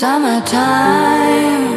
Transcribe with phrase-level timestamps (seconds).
[0.00, 1.76] Summertime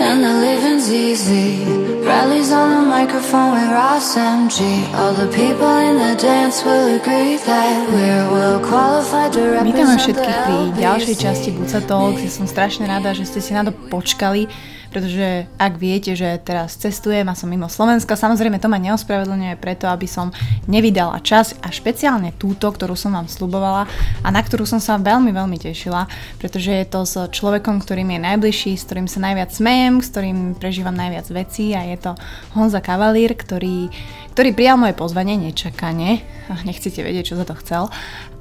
[0.00, 1.60] and the living's easy.
[2.00, 4.88] Rallies on the microphone with Ross MG.
[4.96, 9.96] All the people in the dance will agree that we're well qualified to represent Vítame
[10.00, 12.24] všetkých pri ďalšej časti Buca Talks.
[12.24, 14.48] Ja som strašne rada, že ste si na to počkali
[14.92, 19.88] pretože ak viete, že teraz cestujem a som mimo Slovenska, samozrejme to ma neospravedlňuje preto,
[19.88, 20.30] aby som
[20.68, 23.88] nevydala čas a špeciálne túto, ktorú som vám slubovala
[24.20, 26.06] a na ktorú som sa veľmi, veľmi tešila,
[26.36, 30.38] pretože je to s človekom, ktorým je najbližší, s ktorým sa najviac smejem, s ktorým
[30.60, 32.12] prežívam najviac vecí a je to
[32.52, 33.88] Honza Kavalír, ktorý
[34.32, 36.24] ktorý prijal moje pozvanie nečakane,
[36.68, 37.92] nechcete vedieť, čo za to chcel.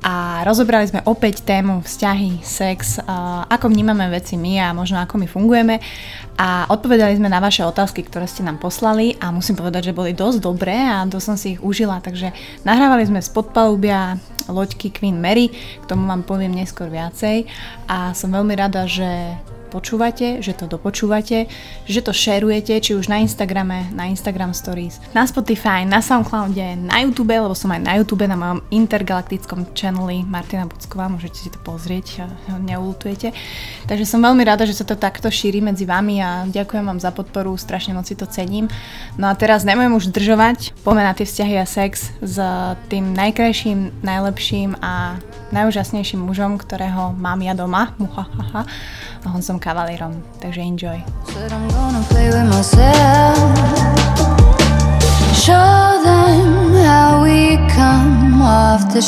[0.01, 2.97] A rozobrali sme opäť tému vzťahy, sex,
[3.45, 5.77] ako vnímame veci my a možno ako my fungujeme.
[6.41, 10.17] A odpovedali sme na vaše otázky, ktoré ste nám poslali a musím povedať, že boli
[10.17, 12.01] dosť dobré a dosť som si ich užila.
[12.01, 12.33] Takže
[12.65, 14.17] nahrávali sme z podpalubia
[14.49, 17.45] loďky Queen Mary, k tomu vám poviem neskôr viacej.
[17.85, 19.37] A som veľmi rada, že
[19.71, 21.47] počúvate, že to dopočúvate,
[21.87, 26.99] že to šerujete, či už na Instagrame, na Instagram Stories, na Spotify, na Soundcloude, na
[27.07, 31.55] YouTube, lebo som aj na YouTube, na mojom intergalaktickom channeli Martina Bucková, môžete si to
[31.63, 32.27] pozrieť,
[32.59, 33.31] neulutujete.
[33.87, 37.15] Takže som veľmi rada, že sa to takto šíri medzi vami a ďakujem vám za
[37.15, 38.67] podporu, strašne moc si to cením.
[39.15, 42.35] No a teraz nebudem už zdržovať, poďme na tie vzťahy a sex s
[42.91, 45.15] tým najkrajším, najlepším a
[45.55, 47.95] najúžasnejším mužom, ktorého mám ja doma.
[48.01, 48.67] Muhahaha
[49.45, 50.97] som Kavalierom, takže enjoy.
[55.37, 59.05] Show them how we come off the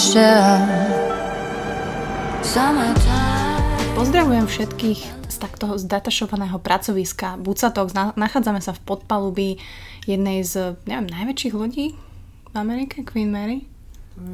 [3.98, 7.90] Pozdravujem všetkých z takto zdatašovaného pracoviska Bucatok.
[8.14, 9.50] Nachádzame sa v podpalubí
[10.06, 11.98] jednej z, neviem, najväčších lodí
[12.54, 13.73] v Amerike, Queen Mary.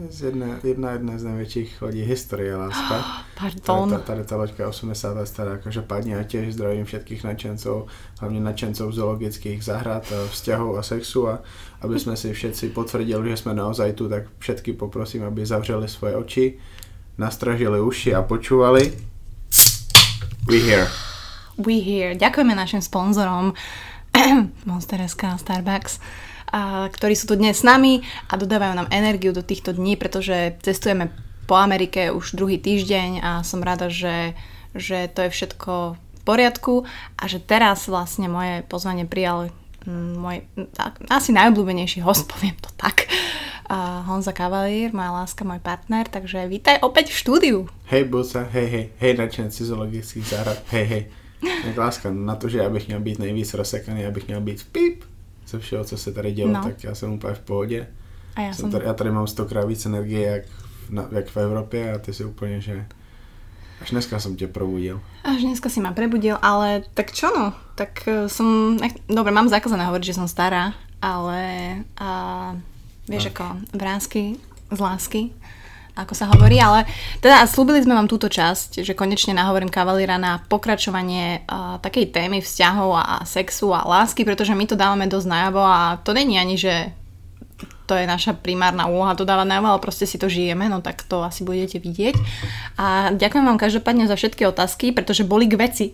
[0.10, 3.00] Z jedna, jedna, jedna z najväčších lodí histórie, láska.
[3.40, 3.90] Pardon.
[3.90, 7.88] Tady, tady tá loďka 80 let stará, každopádne a tiež zdravím všetkých nadšencov,
[8.20, 11.40] hlavne nadšencov zoologických záhrad, vzťahov a sexu a
[11.80, 16.14] aby sme si všetci potvrdili, že sme naozaj tu, tak všetky poprosím, aby zavřeli svoje
[16.20, 16.46] oči,
[17.16, 18.92] nastražili uši a počúvali.
[20.44, 20.92] We here.
[21.56, 22.20] We here.
[22.20, 23.56] Ďakujeme našim sponzorom
[24.68, 26.04] Monster SK Starbucks
[26.50, 30.58] a, ktorí sú tu dnes s nami a dodávajú nám energiu do týchto dní, pretože
[30.66, 31.14] cestujeme
[31.50, 34.38] po Amerike už druhý týždeň a som rada, že,
[34.78, 36.86] že to je všetko v poriadku
[37.18, 39.50] a že teraz vlastne moje pozvanie prijal
[39.86, 40.38] mm, môj
[40.78, 43.10] tak, asi najobľúbenejší host, poviem to tak,
[43.70, 47.58] a Honza Kavalír, moja láska, môj partner, takže vítaj opäť v štúdiu.
[47.94, 51.04] Hej Buca, hej hej, hej nadšenci zoologických záhrad, hej hej.
[51.40, 54.68] Tak láska, na to, že já bych měl být nejvíc rozsekaný, já bych měl být
[54.72, 55.04] pip,
[55.50, 56.64] ze všeho, co se tady dělo, no.
[56.64, 57.88] tak já jsem úplně v pohodě.
[58.36, 60.44] A já, jsem tady, já tady mám stokrát víc energie, jak,
[60.90, 62.86] na, jak v Evropě a ty si úplně, že
[63.80, 65.00] Až dneska som ťa probudil.
[65.24, 67.56] Až dneska si ma prebudil, ale tak čo no?
[67.80, 68.76] Tak uh, som...
[69.08, 71.40] Dobre, mám zakázané hovoriť, že som stará, ale
[71.96, 72.60] uh,
[73.08, 73.32] vieš no.
[73.32, 74.36] ako vrázky
[74.68, 75.22] z lásky
[75.96, 76.86] ako sa hovorí, ale
[77.20, 82.40] teda slúbili sme vám túto časť, že konečne nahovorím kavalíra na pokračovanie uh, takej témy
[82.40, 86.56] vzťahov a, sexu a lásky, pretože my to dávame dosť najavo a to není ani,
[86.56, 86.94] že
[87.90, 91.02] to je naša primárna úloha to dávať najavo, ale proste si to žijeme, no tak
[91.10, 92.16] to asi budete vidieť.
[92.78, 95.88] A ďakujem vám každopádne za všetky otázky, pretože boli k veci.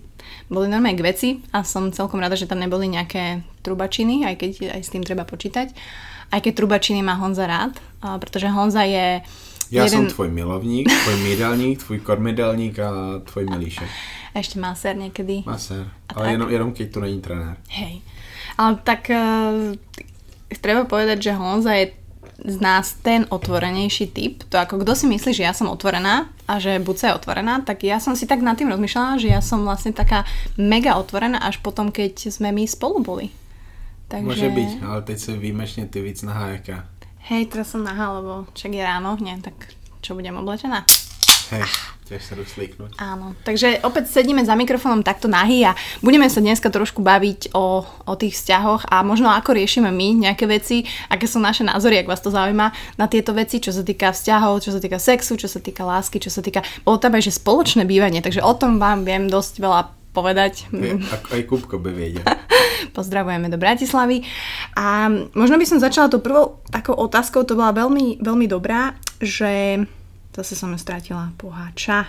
[0.51, 4.51] Boli normálne k veci a som celkom rada, že tam neboli nejaké trubačiny, aj keď
[4.75, 5.71] aj s tým treba počítať.
[6.35, 7.79] Aj keď trubačiny má Honza rád,
[8.19, 9.23] pretože Honza je
[9.71, 9.93] ja jeden...
[9.93, 13.89] som tvoj milovník, tvoj mídelník, tvoj kormidelník a tvoj milíšek.
[14.35, 15.47] A ešte masér niekedy.
[15.47, 17.55] Masér, ale jenom, jenom keď tu není trenér.
[17.71, 18.03] Hej.
[18.59, 19.73] Ale tak uh,
[20.59, 21.95] treba povedať, že Honza je
[22.35, 24.43] z nás ten otvorenejší typ.
[24.51, 27.87] To ako kto si myslí, že ja som otvorená a že Buca je otvorená, tak
[27.87, 30.27] ja som si tak nad tým rozmýšľala, že ja som vlastne taká
[30.59, 33.31] mega otvorená až potom, keď sme my spolu boli.
[34.11, 34.27] Takže...
[34.27, 36.85] Môže byť, ale teď si výjimečne ty víc nahá jaká.
[37.25, 39.57] Hej, teraz som nahá, lebo čak je ráno, nie, tak
[40.05, 40.85] čo budem oblečená?
[41.49, 41.65] Hej,
[42.05, 43.01] tiež sa rozslíknuť.
[43.01, 45.73] Áno, takže opäť sedíme za mikrofónom takto nahý a
[46.05, 50.45] budeme sa dneska trošku baviť o, o tých vzťahoch a možno ako riešime my nejaké
[50.45, 52.69] veci, aké sú naše názory, ak vás to zaujíma
[53.01, 56.21] na tieto veci, čo sa týka vzťahov, čo sa týka sexu, čo sa týka lásky,
[56.21, 56.61] čo sa týka...
[56.85, 59.81] Bolo tam aj, že spoločné bývanie, takže o tom vám viem dosť veľa
[60.15, 60.71] povedať.
[60.71, 62.23] Aj, aj Kupko by vedel.
[62.97, 64.23] Pozdravujeme do Bratislavy.
[64.79, 69.83] A možno by som začala tou prvou takou otázkou, to bola veľmi, veľmi dobrá, že
[70.31, 72.07] zase som ju strátila poháča.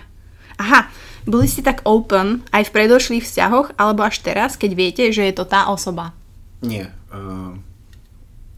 [0.57, 0.89] Aha,
[1.27, 5.33] boli ste tak open aj v predošlých vzťahoch, alebo až teraz, keď viete, že je
[5.35, 6.17] to tá osoba?
[6.65, 6.89] Nie.
[7.13, 7.53] Uh,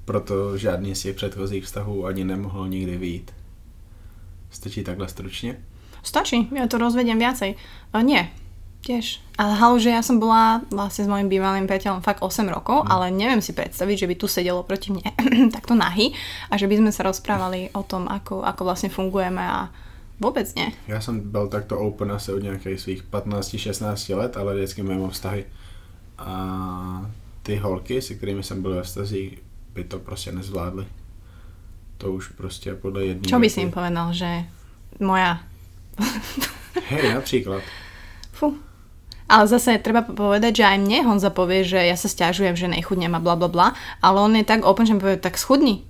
[0.06, 3.32] proto žádný z těch předchozích vztahů ani nemohlo nikdy vyjít.
[4.50, 5.62] Stačí takhle stručne?
[6.00, 7.60] Stačí, ja to rozvediem viacej.
[7.92, 8.32] Uh, nie,
[8.80, 9.20] Tiež.
[9.36, 12.90] Ale halu, že ja som bola vlastne s mojim bývalým priateľom fakt 8 rokov, Mhm.
[12.90, 15.12] ale neviem si predstaviť, že by tu sedelo proti mne
[15.56, 16.16] takto nahy
[16.48, 19.68] a že by sme sa rozprávali o tom, ako, ako vlastne fungujeme a
[20.20, 20.72] vôbec nie.
[20.88, 25.46] Já jsem byl takto open asi od nějakých svých 15-16 let, ale vždycky mimo vztahy.
[26.18, 26.32] A
[27.44, 29.40] ty holky, se kterými jsem byl ve vztazích,
[29.74, 30.86] by to prostě nezvládly.
[31.98, 33.28] To už prostě podle jedné.
[33.30, 34.44] Čo by si im povedal, že
[35.00, 35.40] moja...
[36.88, 37.64] Hej, například.
[38.32, 38.56] Fú.
[39.30, 43.14] Ale zase treba povedať, že aj mne Honza povie, že ja sa stiažujem, že nechudnem
[43.14, 43.68] a bla bla bla,
[44.02, 45.86] ale on je tak open, že mi povie, tak schudni.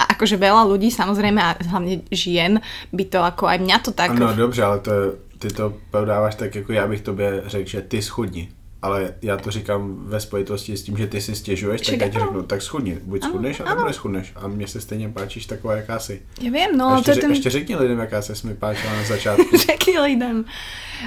[0.00, 2.64] A akože veľa ľudí, samozrejme, a hlavne žien,
[2.94, 4.16] by to ako aj mňa to tak...
[4.16, 4.92] No dobře, ale to,
[5.38, 8.48] ty to podáváš tak, jako já bych tobě řekl, že ty schudni.
[8.82, 12.08] Ale já to říkám ve spojitosti s tím, že ty si stěžuješ, tak Však já
[12.08, 12.98] ti řeknu, tak schudni.
[13.02, 13.66] Buď schudneš, áno.
[13.66, 14.32] anebo neschudneš.
[14.36, 16.22] A mně se stejně páčíš taková, jaká jsi.
[16.40, 17.30] Viem, A no, ještě, to je ten...
[17.30, 19.56] ještě řekni lidem, jaká se mi páčila na začátku.
[19.66, 20.44] Řekni lidem.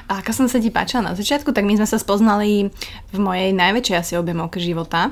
[0.07, 2.71] A ako som sa ti páčila na začiatku, tak my sme sa spoznali
[3.11, 5.11] v mojej najväčšej asi objemovke života.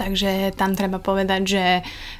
[0.00, 1.66] Takže tam treba povedať, že,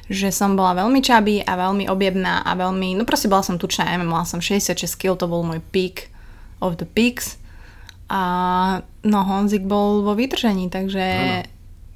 [0.05, 3.89] že som bola veľmi čabý a veľmi objemná a veľmi, no proste bola som tučná,
[3.89, 6.13] ja mala som 66 kg, to bol môj peak
[6.61, 7.41] of the peaks.
[8.13, 8.21] A
[9.01, 11.41] no Honzik bol vo vytržení, takže,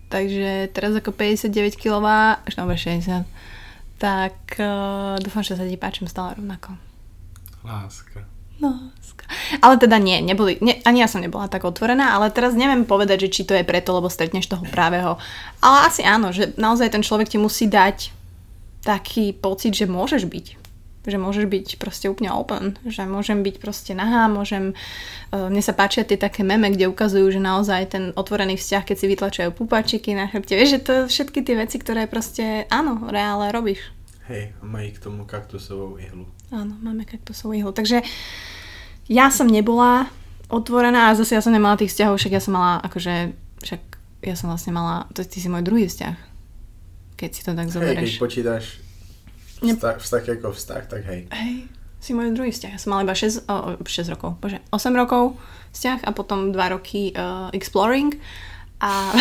[0.10, 2.02] takže teraz ako 59 kg,
[2.42, 3.22] až dobre 60,
[4.02, 6.74] tak uh, dúfam, že sa ti páčim stále rovnako.
[7.62, 8.26] Láska.
[8.58, 8.90] No,
[9.62, 13.30] ale teda nie, neboli, ne, ani ja som nebola tak otvorená, ale teraz neviem povedať,
[13.30, 15.22] že či to je preto, lebo stretneš toho právého.
[15.62, 18.10] Ale asi áno, že naozaj ten človek ti musí dať
[18.82, 20.67] taký pocit, že môžeš byť.
[21.08, 24.76] Že môžeš byť proste úplne open, že môžem byť proste nahá, môžem...
[25.32, 28.96] Uh, mne sa páčia tie také meme, kde ukazujú, že naozaj ten otvorený vzťah, keď
[29.00, 33.56] si vytlačajú pupačiky na chrbte, vieš, že to všetky tie veci, ktoré proste, áno, reále
[33.56, 33.80] robíš.
[34.28, 36.28] Hej, a mají k tomu kaktusovou ihlu.
[36.52, 37.72] Áno, máme kaktusovú ihlu.
[37.72, 38.04] Takže
[39.08, 40.12] ja som nebola
[40.52, 43.32] otvorená a zase ja som nemala tých vzťahov, však ja som mala, akože,
[43.64, 43.82] však
[44.28, 46.16] ja som vlastne mala, to ty si môj druhý vzťah.
[47.16, 48.87] Keď si to tak Hej, keď zoberieš.
[49.62, 51.28] Vztah, vztah jako vztah, tak hej.
[51.32, 51.56] Hej,
[52.00, 52.72] si môj druhý vzťah.
[52.76, 55.38] Ja som mala iba 6, o, 6 rokov, bože, 8 rokov
[55.74, 58.16] vzťah a potom 2 roky uh, exploring.
[58.82, 59.14] A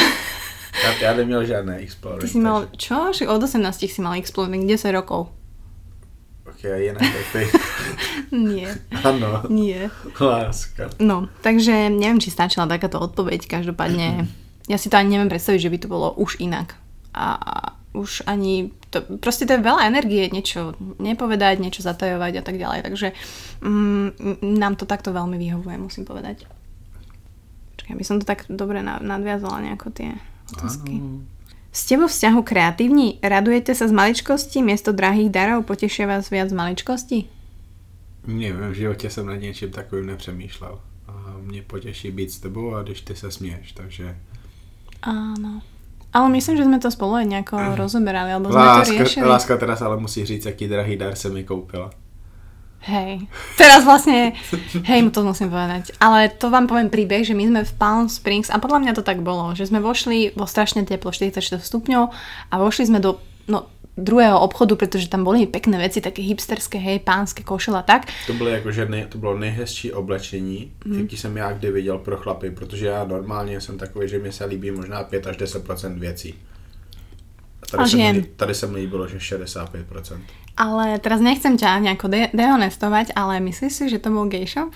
[0.85, 2.21] Já, já neměl žádné exploring.
[2.23, 3.13] ty si mal, čo?
[3.13, 5.33] Však od 18 si mal exploring, 10 rokov.
[6.47, 7.43] Ok, a jinak tak ty.
[8.37, 9.91] Nie, ano, nie.
[10.21, 10.91] láska.
[11.01, 13.47] No, takže neviem, či stačila takáto odpoveď.
[13.51, 14.29] Každopádne,
[14.71, 16.75] ja si to ani neviem predstaviť, že by to bolo už inak.
[17.17, 17.41] A
[17.97, 22.81] už ani, to, proste to je veľa energie, niečo nepovedať, niečo zatajovať a tak ďalej.
[22.85, 23.09] Takže
[23.65, 24.09] mm,
[24.45, 26.45] nám to takto veľmi vyhovuje, musím povedať.
[27.81, 30.11] Čakaj, aby som to tak dobre na- nadviazala nejako tie
[30.53, 31.01] otázky.
[31.77, 33.21] Ste vo vzťahu kreatívni?
[33.21, 34.65] Radujete sa z maličkosti?
[34.65, 37.29] Miesto drahých darov potešia vás viac maličkosti?
[38.27, 40.81] Nevím, v životě jsem nad něčím takovým nepřemýšlel.
[41.09, 44.17] A mě potěší být s tebou a když ty se směješ, takže...
[45.03, 45.63] Áno.
[46.17, 49.29] Ale myslím, že sme to spolu aj nejako rozoberali, alebo sme to Láska, riešili.
[49.29, 51.93] láska teraz ale musí říct, jaký drahý dar se mi koupila.
[52.87, 53.27] Hej.
[53.59, 54.33] Teraz vlastne,
[54.91, 55.93] hej, mu to musím povedať.
[56.01, 59.03] Ale to vám poviem príbeh, že my sme v Palm Springs, a podľa mňa to
[59.03, 62.03] tak bolo, že sme vošli vo strašne teplo, 44 stupňov
[62.49, 63.19] a vošli sme do
[63.51, 63.67] no,
[63.97, 68.07] druhého obchodu, pretože tam boli pekné veci, také hipsterské, hej, pánske košele a tak.
[68.27, 71.01] To bylo jako, že nej, to bylo nejhezčí oblečení, mm.
[71.01, 74.45] jaký jsem já kdy viděl pro chlapy, protože já normálně jsem takový, že mi se
[74.45, 76.35] líbí možná 5 až 10% věcí.
[77.63, 78.25] A tady, A se mi, žien.
[78.37, 80.21] tady se mi líbilo, že 65%.
[80.57, 84.73] Ale teraz nechcem ťa nejako de- dehonestovať, ale myslíš si, že to bol gay shop?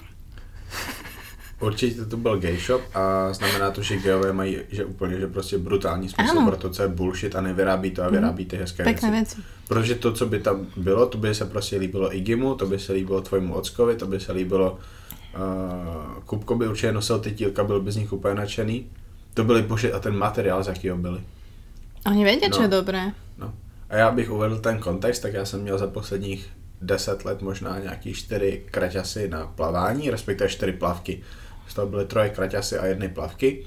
[1.61, 5.59] Určitě to byl gay shop a znamená to, že gayové mají že úplně že prostě
[5.59, 6.47] brutální smysl Ano.
[6.49, 9.37] pro to, co je bullshit a nevyrábí to a vyrábí ty hezké Pekné věci.
[9.37, 9.49] veci.
[9.69, 12.93] Protože to, co by tam bylo, to by se prostě líbilo Igimu, to by se
[12.93, 14.79] líbilo tvojmu ockovi, to by se líbilo
[15.35, 18.87] uh, Kupko by určitě nosil ty tílka, byl by z nich úplně nadšený.
[19.35, 21.21] To byly bože a ten materiál, z jakýho byli.
[22.07, 22.63] Oni čo No.
[22.63, 23.13] je dobré.
[23.39, 23.53] No.
[23.91, 26.51] A já bych uvedl ten kontext, tak já jsem měl za posledních
[26.83, 31.21] 10 let možná nějaký 4 kraťasy na plavání, respektive 4 plavky.
[31.71, 33.67] Z toho byly troje kraťasy a jedny plavky.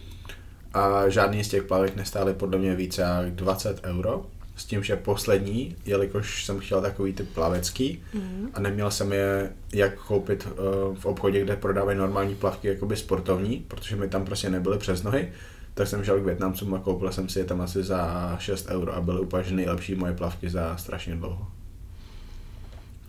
[0.74, 4.26] A žádný z těch plavek nestály podle mě více jak 20 euro.
[4.56, 8.50] S tím, že poslední, jelikož jsem chtěl takový typ plavecký mm.
[8.54, 13.66] a neměl jsem je jak koupit uh, v obchodě, kde prodávají normální plavky jakoby sportovní,
[13.68, 15.32] protože mi tam prostě nebyly přes nohy,
[15.74, 18.96] tak jsem šel k Větnamcům a koupil jsem si je tam asi za 6 euro
[18.96, 21.48] a byly úplně nejlepší moje plavky za strašně dlouho.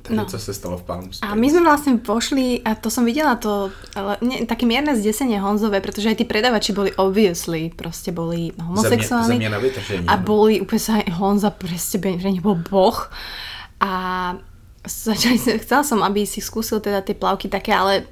[0.04, 0.28] Takže No.
[0.28, 1.24] co se stalo v Palm Springs?
[1.24, 5.40] A my sme vlastne pošli, a to som videla to, ale nie, také mierne zdesenie
[5.40, 9.40] Honzové, pretože aj tí predavači boli obviously, proste boli homosexuálni.
[9.40, 10.04] země na vytržení.
[10.04, 10.22] A no.
[10.22, 13.08] boli úplne sa aj Honza proste, že nich bol boh.
[13.80, 13.92] A
[14.84, 18.04] začali, chcela som, aby si skúsil teda tie plavky také, ale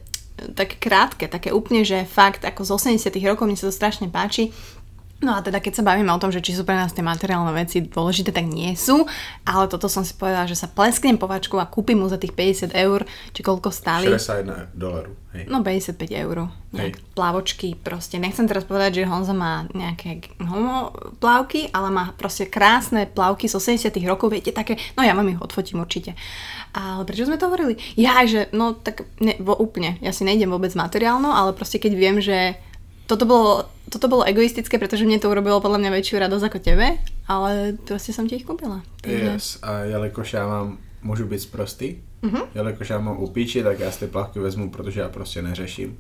[0.57, 4.51] také krátke, také úplne, že fakt ako z 80 rokov mne sa to strašne páči.
[5.23, 7.55] No a teda keď sa bavíme o tom, že či sú pre nás tie materiálne
[7.55, 9.07] veci dôležité, tak nie sú,
[9.47, 12.75] ale toto som si povedala, že sa plesknem povačku a kúpim mu za tých 50
[12.75, 14.11] eur, či koľko stáli.
[14.11, 15.47] 61 dolarů, hej.
[15.47, 16.51] No 55 eur.
[16.75, 18.19] Nejak plávočky proste.
[18.19, 20.91] Nechcem teraz povedať, že Honza má nejaké homo
[21.23, 25.39] plávky, ale má proste krásne plávky z 80 rokov, viete, také, no ja vám ich
[25.39, 26.19] odfotím určite.
[26.73, 27.77] Ale prečo sme to hovorili?
[27.95, 31.93] Ja, že no tak ne, vo, úplne, ja si nejdem vôbec materiálno, ale proste keď
[31.93, 32.57] viem, že
[33.07, 36.87] toto bolo, toto bolo egoistické, pretože mne to urobilo podľa mňa väčšiu radosť ako tebe,
[37.29, 38.81] ale proste som ti ich kúpila.
[39.05, 42.43] Yes, a jelikož já mám, můžu být sprostý, Mhm.
[42.55, 45.99] jelikož já mám upíči, tak já si ty plavky vezmu, protože já prostě neřeším.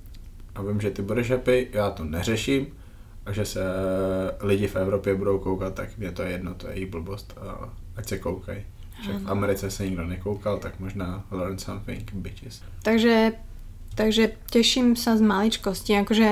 [0.54, 2.66] A vím, že ty budeš happy, já to neřeším,
[3.26, 3.60] a že se
[4.40, 7.68] lidi v Evropě budou koukat, tak mě to je jedno, to je jejich blbost a
[7.96, 8.62] ať se koukají.
[9.18, 12.62] V Americe se nikdo nekoukal, tak možná learn something, bitches.
[12.82, 13.32] Takže,
[13.94, 16.28] takže teším sa z maličkosti, akože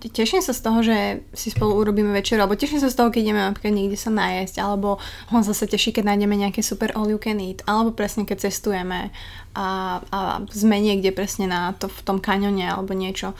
[0.00, 3.20] teším sa z toho, že si spolu urobíme večer, alebo teším sa z toho, keď
[3.24, 5.00] ideme napríklad niekde sa najesť, alebo
[5.32, 9.10] on zase teší, keď nájdeme nejaké super all you can eat, alebo presne keď cestujeme
[9.56, 9.66] a,
[10.04, 10.18] a
[10.52, 13.32] sme niekde presne na to, v tom kaňone alebo niečo.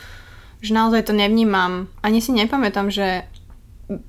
[0.65, 3.29] Že naozaj to nevnímam, ani si nepamätám, že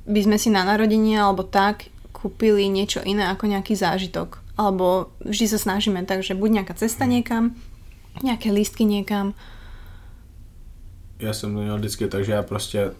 [0.07, 4.41] by sme si na narodenie alebo tak kúpili niečo iné ako nejaký zážitok.
[4.57, 7.53] Alebo vždy sa snažíme tak, že buď nejaká cesta niekam,
[8.25, 9.37] nejaké lístky niekam.
[11.19, 12.91] Já jsem to měl vždycky tak, že já prostě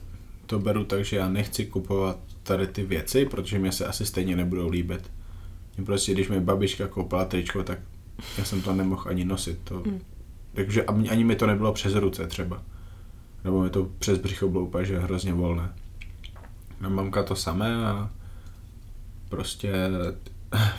[0.46, 4.36] to beru tak, že já nechci kupovat tady ty věci, protože mě se asi stejně
[4.36, 5.12] nebudou líbit.
[5.78, 7.80] Mě prostě, když mi babička koupila tričko, tak
[8.38, 9.60] já jsem to nemohl ani nosit.
[9.64, 10.00] To, Mm.
[10.54, 12.62] Takže ani, ani mi to nebylo přes ruce třeba.
[13.44, 15.74] Nebo mi to přes břicho bylo úplně, že hrozně volné.
[16.82, 18.10] A mamka to samé a
[19.30, 19.74] prostě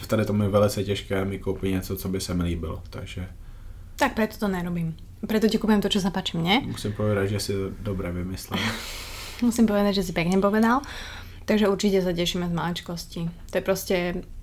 [0.01, 2.83] v tady tomu je velice těžké mi koupit něco, co by se mi líbilo.
[2.91, 3.29] Takže
[3.97, 4.97] Tak preto to nerobím.
[5.25, 6.69] Preto ti kúpim to, čo sa páči mne.
[6.71, 8.59] musím povedať, že si to dobre vymyslel.
[9.39, 10.83] Musím povedať, že si pekne povedal.
[11.47, 13.21] Takže určite sa tešíme z maličkosti.
[13.25, 13.97] To je proste,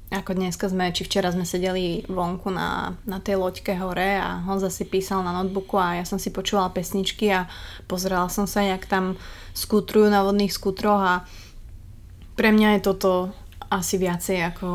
[0.08, 4.72] ako dneska sme, či včera sme sedeli vonku na, na tej loďke hore a Honza
[4.72, 7.52] si písal na notebooku a ja som si počúvala pesničky a
[7.92, 9.20] pozerala som sa, jak tam
[9.52, 11.16] skútrujú na vodných skútroch a
[12.40, 13.36] pre mňa je toto
[13.68, 14.68] asi viacej ako,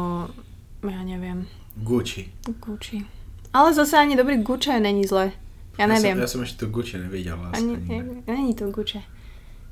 [0.84, 1.48] ja neviem,
[1.80, 2.28] Gucci.
[2.60, 3.08] Gucci.
[3.50, 5.32] Ale zase ani dobrý Gucci není zle.
[5.80, 6.20] Ja neviem.
[6.20, 7.40] Ja som, ja som ešte to Gucci nevidel.
[7.56, 9.00] Ani, Ani, ne, není to guče.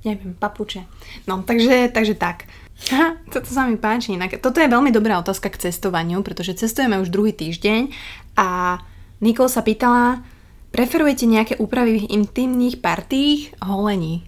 [0.08, 0.86] Neviem, papuče.
[1.26, 2.48] No, takže, takže tak.
[2.94, 4.14] Aha, toto sa mi páči.
[4.14, 7.92] Inak, toto je veľmi dobrá otázka k cestovaniu, pretože cestujeme už druhý týždeň
[8.38, 8.78] a
[9.18, 10.22] Nikol sa pýtala,
[10.70, 14.22] preferujete nejaké úpravy v intimných partích holení?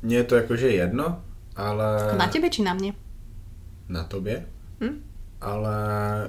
[0.00, 1.20] Mne je to akože jedno,
[1.52, 2.16] ale...
[2.16, 2.96] Na tebe či na mne?
[3.92, 4.48] Na tobě.
[4.80, 5.04] Hm?
[5.42, 5.74] Ale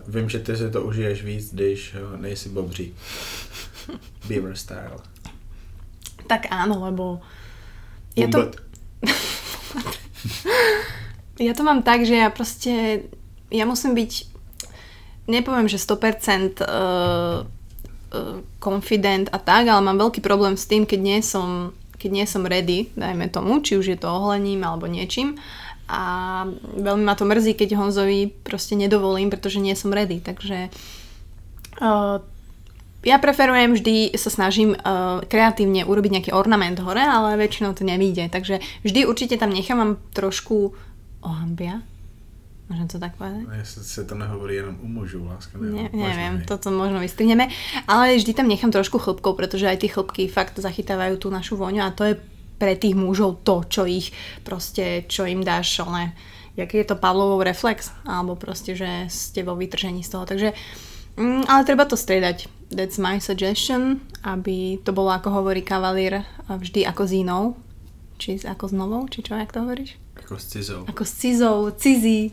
[0.08, 2.94] vím, že ty si to užiješ víc, když eh, nejsi bobří.
[4.28, 4.98] Beaver style.
[6.28, 7.20] Tak áno, lebo
[8.16, 8.48] je to,
[11.42, 13.06] ja to mám tak, že ja proste,
[13.52, 14.12] ja musím byť,
[15.28, 21.00] nepoviem, že 100% uh, uh, confident a tak, ale mám veľký problém s tým, keď
[21.02, 25.36] nie som, keď nie som ready, dajme tomu, či už je to oholením alebo niečím.
[25.88, 26.02] A
[26.80, 30.24] veľmi ma to mrzí, keď Honzovi proste nedovolím, pretože nie som ready.
[30.24, 30.72] Takže
[31.84, 32.24] uh,
[33.04, 38.32] ja preferujem vždy, sa snažím uh, kreatívne urobiť nejaký ornament hore, ale väčšinou to nevíde.
[38.32, 40.72] Takže vždy určite tam nechávam trošku
[41.20, 41.84] ohambia.
[42.72, 43.44] Môžem to tak povedať?
[43.60, 45.60] Jestli se to nehovorí jenom u mužů, láska.
[45.60, 46.48] Ne, Možno, neviem, hej.
[46.48, 47.52] toto možno vystrihneme,
[47.92, 51.84] ale vždy tam nechám trošku chlpkov, pretože aj tie chlpky fakt zachytávajú tú našu voňu
[51.84, 52.14] a to je
[52.58, 54.14] pre tých mužov to, čo ich
[54.46, 56.14] proste, čo im dáš, one,
[56.56, 60.54] jaký je to Pavlovov reflex, alebo proste, že ste vo vytržení z toho, takže
[61.18, 62.48] mm, ale treba to striedať.
[62.74, 67.44] That's my suggestion, aby to bolo, ako hovorí kavalír, vždy ako s inou,
[68.18, 69.98] či ako s novou, či čo, jak to hovoríš?
[70.18, 70.82] Jako s cizou.
[70.88, 72.32] ako s cizou, cizí,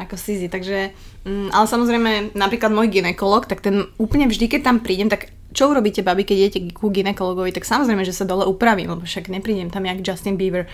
[0.00, 0.96] ako s cizí, takže,
[1.28, 5.68] mm, ale samozrejme, napríklad môj ginekolog, tak ten úplne vždy, keď tam prídem, tak čo
[5.68, 9.68] urobíte, babi, keď idete ku ginekologovi, tak samozrejme, že sa dole upravím, lebo však neprídem
[9.68, 10.70] tam jak Justin Bieber.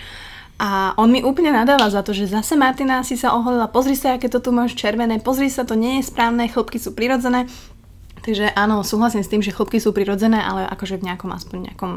[0.57, 4.17] A on mi úplne nadáva za to, že zase Martina si sa oholila, pozri sa,
[4.17, 7.45] aké to tu máš červené, pozri sa, to nie je správne, chlopky sú prirodzené.
[8.25, 11.93] Takže áno, súhlasím s tým, že chlopky sú prirodzené, ale akože v nejakom aspoň nejakom,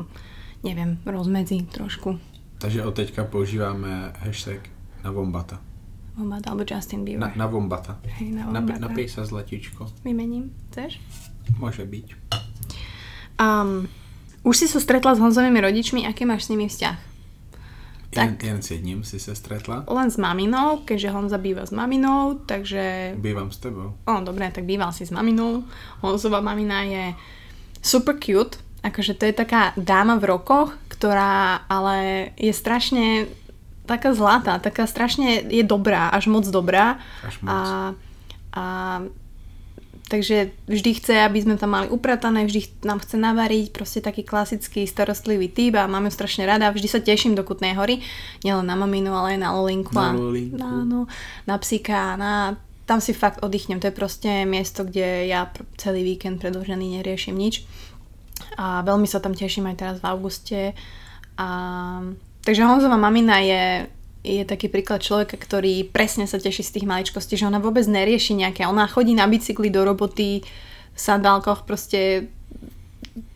[0.67, 2.19] neviem, rozmedzi trošku.
[2.59, 4.59] Takže od teďka používáme hashtag
[5.07, 5.63] na vombata.
[6.19, 7.31] Bombard alebo Justin Bieber.
[7.31, 7.95] Na, na vombata.
[8.19, 8.83] Hej, na Wombata.
[8.83, 9.87] napij sa zlatíčko.
[10.03, 10.99] Vymením, chceš?
[11.55, 12.07] Môže byť.
[13.39, 13.87] Um,
[14.43, 16.97] už si sa stretla s Honzovými rodičmi, aký máš s nimi vzťah?
[18.09, 18.43] Jen, Tak.
[18.43, 19.85] jen s jedním si se stretla.
[19.87, 23.13] Len s maminou, keďže Honza býva s maminou, takže...
[23.15, 23.93] Bývam s tebou.
[24.01, 25.63] O, dobre, tak býval si s maminou.
[26.01, 27.13] Honzová mamina je
[27.85, 33.29] super cute, akože to je taká dáma v rokoch, ktorá ale je strašne
[33.89, 37.01] taká zlatá, taká strašne je dobrá, až moc dobrá.
[37.25, 37.49] Až moc.
[37.49, 37.57] A,
[38.53, 38.63] a
[40.09, 44.85] takže vždy chce, aby sme tam mali upratané, vždy nám chce navariť, proste taký klasický
[44.85, 46.69] starostlivý typ a máme ju strašne rada.
[46.69, 48.01] Vždy sa teším do Kutnej hory,
[48.45, 49.93] nielen na maminu, ale aj na Lolinku.
[49.93, 50.57] Na Lolinku.
[50.57, 51.05] Na, no,
[51.49, 52.57] na psíka, na
[52.89, 53.77] tam si fakt oddychnem.
[53.77, 57.61] To je proste miesto, kde ja celý víkend predlžený neriešim nič.
[58.57, 60.59] A veľmi sa tam teším aj teraz v auguste.
[61.37, 61.47] A,
[62.49, 63.85] takže Honzová mamina je,
[64.25, 68.33] je taký príklad človeka, ktorý presne sa teší z tých maličkostí, že ona vôbec nerieši
[68.41, 68.65] nejaké.
[68.65, 70.41] Ona chodí na bicykli do roboty,
[70.89, 72.25] v sandálkoch, proste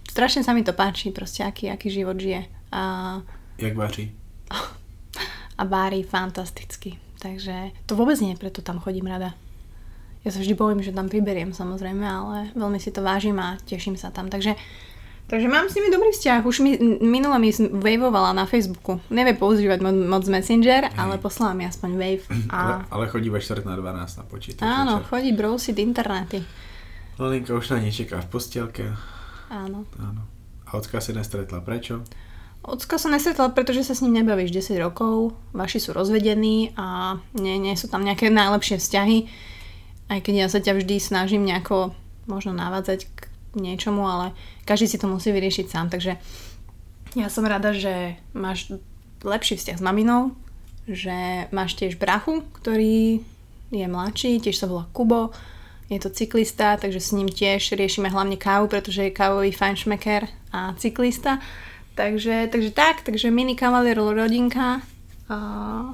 [0.10, 2.50] strašne sa mi to páči, proste aký, aký život žije.
[2.74, 3.22] A,
[3.62, 4.10] Jak vaří?
[5.62, 6.98] a vári fantasticky.
[7.22, 9.38] Takže to vôbec nie, preto tam chodím rada.
[10.26, 13.94] Ja sa vždy bojím, že tam priberiem samozrejme, ale veľmi si to vážim a teším
[13.94, 14.28] sa tam.
[14.28, 14.58] Takže,
[15.26, 16.42] takže mám s nimi dobrý vzťah.
[16.42, 19.02] Už mi minule mi waveovala na Facebooku.
[19.08, 20.96] Nevie používať moc, moc Messenger, Hej.
[20.96, 22.24] ale poslala mi aspoň wave.
[22.48, 24.62] Ale, A ale chodí ve čtvrt na 12 na počítač.
[24.62, 25.10] áno, večer.
[25.10, 26.40] chodí brousiť internety.
[27.16, 28.86] Lolinka už na nej čeká v postielke.
[29.48, 29.86] Áno.
[29.96, 30.22] Áno.
[30.66, 31.62] A ocka si nestretla.
[31.62, 32.02] Prečo?
[32.64, 37.60] Ocka sa nestretla, pretože sa s ním nebavíš 10 rokov, vaši sú rozvedení a nie,
[37.60, 39.18] nie sú tam nejaké najlepšie vzťahy.
[40.08, 41.92] Aj keď ja sa ťa vždy snažím nejako
[42.24, 44.34] možno navádzať k niečomu, ale
[44.66, 45.88] každý si to musí vyriešiť sám.
[45.94, 46.18] Takže
[47.14, 48.74] ja som rada, že máš
[49.22, 50.34] lepší vzťah s maminou,
[50.90, 53.24] že máš tiež brachu, ktorý
[53.74, 55.34] je mladší, tiež sa volá Kubo,
[55.90, 60.74] je to cyklista, takže s ním tiež riešime hlavne kávu, pretože je kávový fajnšmeker a
[60.80, 61.38] cyklista.
[61.94, 64.82] Takže, takže tak, takže mini kavalier rodinka.
[65.30, 65.38] A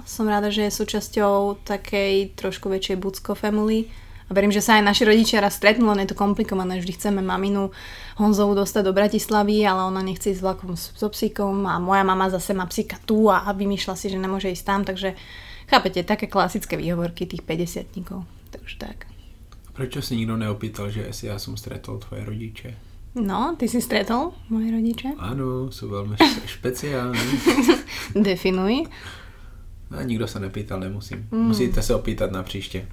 [0.08, 3.92] som rada, že je súčasťou takej trošku väčšej Bucko family.
[4.30, 6.78] A verím, že sa aj naši rodičia raz stretnú, len je to komplikované.
[6.78, 7.74] Vždy chceme maminu
[8.16, 12.30] Honzovu dostať do Bratislavy, ale ona nechce ísť vlakom s- so psíkom a moja mama
[12.30, 15.18] zase má psíka tu a vymýšľa si, že nemôže ísť tam, takže
[15.66, 17.90] chápete, také klasické výhovorky tých 50
[18.50, 19.10] Takže tak.
[19.74, 22.70] Prečo si nikto neopýtal, že si ja som stretol tvoje rodiče?
[23.16, 25.18] No, ty si stretol moje rodiče?
[25.18, 27.26] Áno, sú veľmi špe- špeciálni.
[28.30, 28.86] Definuj.
[29.90, 31.26] A nikto sa nepýtal, nemusím.
[31.28, 31.50] Mm.
[31.50, 32.86] Musíte sa opýtať na príšte.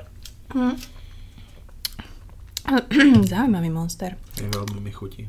[3.30, 4.18] Zaujímavý monster.
[4.36, 5.26] Je veľmi mi chutí.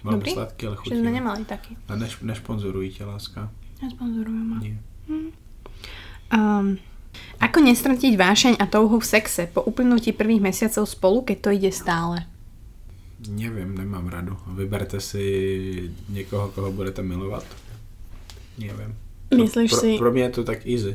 [0.00, 0.30] Veľmi Dobrý?
[0.32, 0.88] sladký, ale chutí.
[0.90, 1.72] Čiže sme nemali taký.
[1.86, 3.50] A neš, nešponzorujte, láska.
[3.78, 4.56] Nesponzorujem ma.
[4.58, 4.76] Nie.
[6.28, 6.76] Um,
[7.40, 11.70] ako nestratiť vášeň a touhu v sexe po uplynutí prvých mesiacov spolu, keď to ide
[11.70, 12.24] stále?
[13.18, 14.38] Neviem, nemám radu.
[14.46, 15.26] Vyberte si
[16.06, 17.42] niekoho, koho budete milovat.
[18.54, 18.94] Neviem.
[19.30, 20.94] Myslíš pro, si- Pro mňa je to tak easy.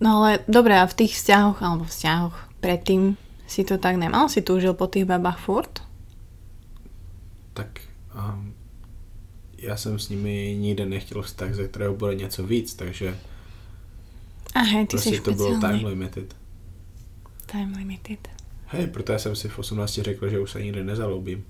[0.00, 2.32] No ale dobre, a v tých vzťahoch, alebo vzťahoch
[2.64, 4.30] predtým si to tak nemal?
[4.30, 5.82] Si túžil po tých babách furt?
[7.52, 7.82] Tak
[8.14, 8.54] um,
[9.58, 13.18] já jsem s nimi nikdy nechtěl vztah, ze kterého bude něco víc, takže
[14.54, 16.36] A hej, ty si prostě to bylo time limited.
[17.46, 18.28] Time limited.
[18.66, 21.44] Hej, proto já jsem si v 18 řekl, že už se nikdy nezalobím.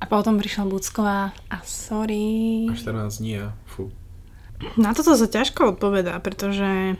[0.00, 2.66] A potom prišla Bucková a sorry.
[2.70, 3.92] A 14 dní a fu.
[4.78, 6.94] Na toto sa ťažko odpovedá, pretože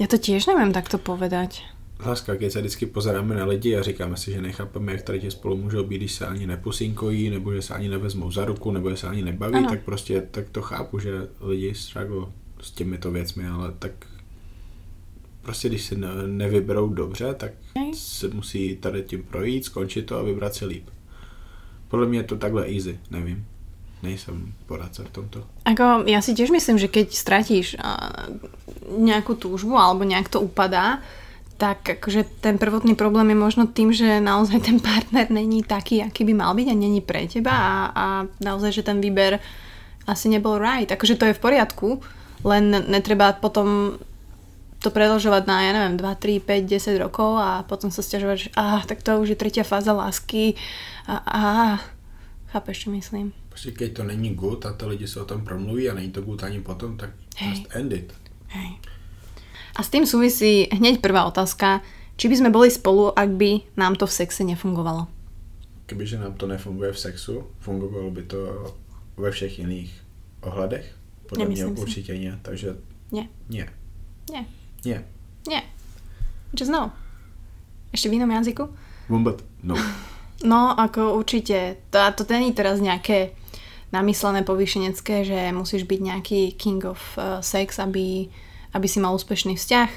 [0.00, 1.64] ja to tiež neviem takto povedať.
[1.98, 5.56] Láska, keď se vždycky pozeráme na lidi a říkáme si, že nechápeme, jak tady spolu
[5.56, 8.96] můžou být, když se ani nepusinkojí, nebo že se ani nevezmou za ruku, nebo že
[8.96, 9.68] se ani nebaví, Ano.
[9.68, 12.26] tak prostě tak to chápu, že lidi struggle
[12.60, 13.92] s těmito věcmi, ale tak
[15.42, 17.52] prostě když si ne, nevyberou dobře, tak
[17.94, 20.88] se musí tady tím projít, skončit to a vybrat si líp.
[21.88, 23.46] Podle mě je to takhle easy, nevím.
[24.02, 25.42] Nejsem poradce v tomto.
[25.66, 28.22] Ako, ja si tiež myslím, že keď stratíš a,
[28.94, 31.02] nejakú túžbu alebo nejak to upadá,
[31.58, 36.22] tak akože ten prvotný problém je možno tým, že naozaj ten partner není taký, aký
[36.22, 38.06] by mal byť a není pre teba a, a
[38.38, 39.42] naozaj, že ten výber
[40.06, 40.86] asi nebol right.
[40.86, 41.98] Akože to je v poriadku,
[42.46, 43.98] len netreba potom
[44.78, 48.48] to predlžovať na, ja neviem, 2, 3, 5, 10 rokov a potom sa stiažovať, že
[48.54, 50.54] ah, tak to už je tretia fáza lásky
[51.10, 51.42] a, a
[52.54, 53.34] chápeš, čo myslím?
[53.48, 56.22] Prostě keď to není good a ty lidi se o tom promluví a není to
[56.22, 57.50] good ani potom, tak Hej.
[57.50, 58.14] just end it.
[58.46, 58.78] Hej.
[59.78, 61.80] A s tým súvisí hneď prvá otázka.
[62.18, 65.06] Či by sme boli spolu, ak by nám to v sexe nefungovalo?
[65.86, 68.38] Kdybyže nám to nefunguje v sexu, fungovalo by to
[69.16, 69.94] ve všech jiných
[70.42, 70.94] ohledech?
[71.26, 71.82] Podle mě Nemyslím si.
[71.82, 72.76] určitě ne, takže
[73.12, 73.28] Nie.
[73.48, 73.68] nie.
[74.30, 74.44] Nie.
[74.84, 75.04] Nie.
[75.48, 75.62] Nie.
[76.52, 76.92] Just no.
[77.92, 78.68] Ešte v inom jazyku?
[79.08, 79.36] Vůbec.
[79.62, 79.74] No.
[80.44, 81.76] No, ako určite.
[81.90, 83.32] To, a to není teraz nejaké
[83.92, 88.28] namyslené povýšenecké, že musíš byť nejaký king of uh, sex, aby,
[88.74, 89.90] aby si mal úspešný vzťah,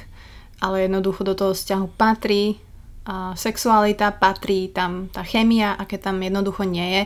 [0.61, 2.61] ale jednoducho do toho vzťahu patrí
[3.07, 7.03] a sexualita patrí, tam tá chemia a keď tam jednoducho nie je,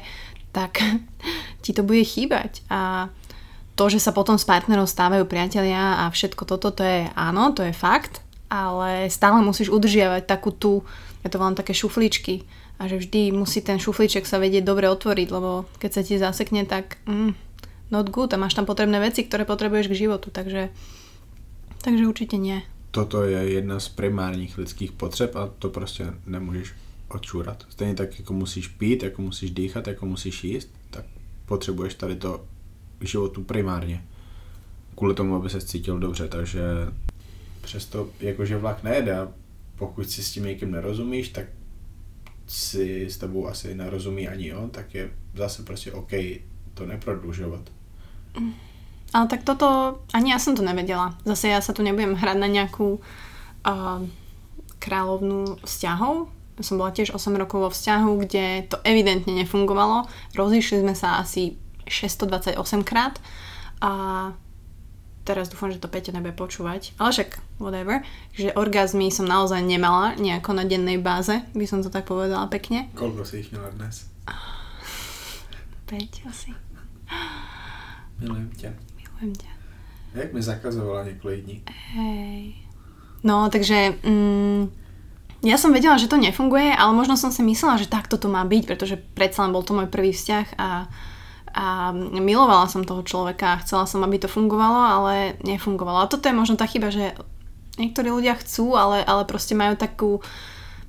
[0.52, 0.84] tak
[1.64, 2.62] ti to bude chýbať.
[2.68, 3.10] A
[3.76, 7.64] to, že sa potom s partnerom stávajú priatelia a všetko toto, to je áno, to
[7.64, 10.88] je fakt, ale stále musíš udržiavať takú tú,
[11.24, 15.28] ja to volám také šufličky, a že vždy musí ten šufliček sa vedieť dobre otvoriť,
[15.32, 17.32] lebo keď sa ti zasekne, tak mm,
[17.92, 20.72] not good a máš tam potrebné veci, ktoré potrebuješ k životu, takže,
[21.86, 26.74] takže určite nie toto je jedna z primárních lidských potřeb a to prostě nemůžeš
[27.08, 27.66] odčúrat.
[27.70, 31.06] Stejně tak, jako musíš pít, jako musíš dýchat, jako musíš jíst, tak
[31.46, 32.46] potřebuješ tady to
[33.00, 34.06] k životu primárně.
[34.96, 36.62] Kvůli tomu, aby se cítil dobře, takže
[37.62, 39.32] přesto, jakože vlak nejede a
[39.76, 41.46] pokud si s tím někým nerozumíš, tak
[42.48, 46.12] si s tebou asi nerozumí ani on, tak je zase prostě OK
[46.74, 47.72] to neprodlužovat.
[48.40, 48.54] Mm.
[49.16, 51.16] Ale tak toto, ani ja som to nevedela.
[51.24, 54.04] Zase ja sa tu nebudem hrať na nejakú uh,
[54.84, 56.28] kráľovnú vzťahov.
[56.60, 60.12] Ja som bola tiež 8 rokov vo vzťahu, kde to evidentne nefungovalo.
[60.36, 61.56] Rozišli sme sa asi
[61.88, 63.24] 628 krát
[63.80, 63.92] a
[65.24, 68.04] teraz dúfam, že to Peťa nebude počúvať, ale však whatever,
[68.36, 72.92] že orgazmy som naozaj nemala nejako na dennej báze, by som to tak povedala pekne.
[72.94, 74.06] Koľko si ich mala dnes?
[75.88, 76.52] 5 asi.
[78.22, 78.95] Milujem ťa.
[79.16, 79.52] Milujem ťa.
[80.16, 81.56] Jak mi zakazovala niekoľko dní.
[81.96, 82.40] Hej.
[83.24, 84.62] No, takže mm,
[85.44, 88.44] ja som vedela, že to nefunguje, ale možno som si myslela, že takto to má
[88.44, 90.92] byť, pretože predsa len bol to môj prvý vzťah a,
[91.56, 91.66] a
[92.20, 95.14] milovala som toho človeka a chcela som, aby to fungovalo, ale
[95.48, 96.04] nefungovalo.
[96.04, 97.16] A toto je možno tá chyba, že
[97.80, 100.20] niektorí ľudia chcú, ale, ale proste majú takú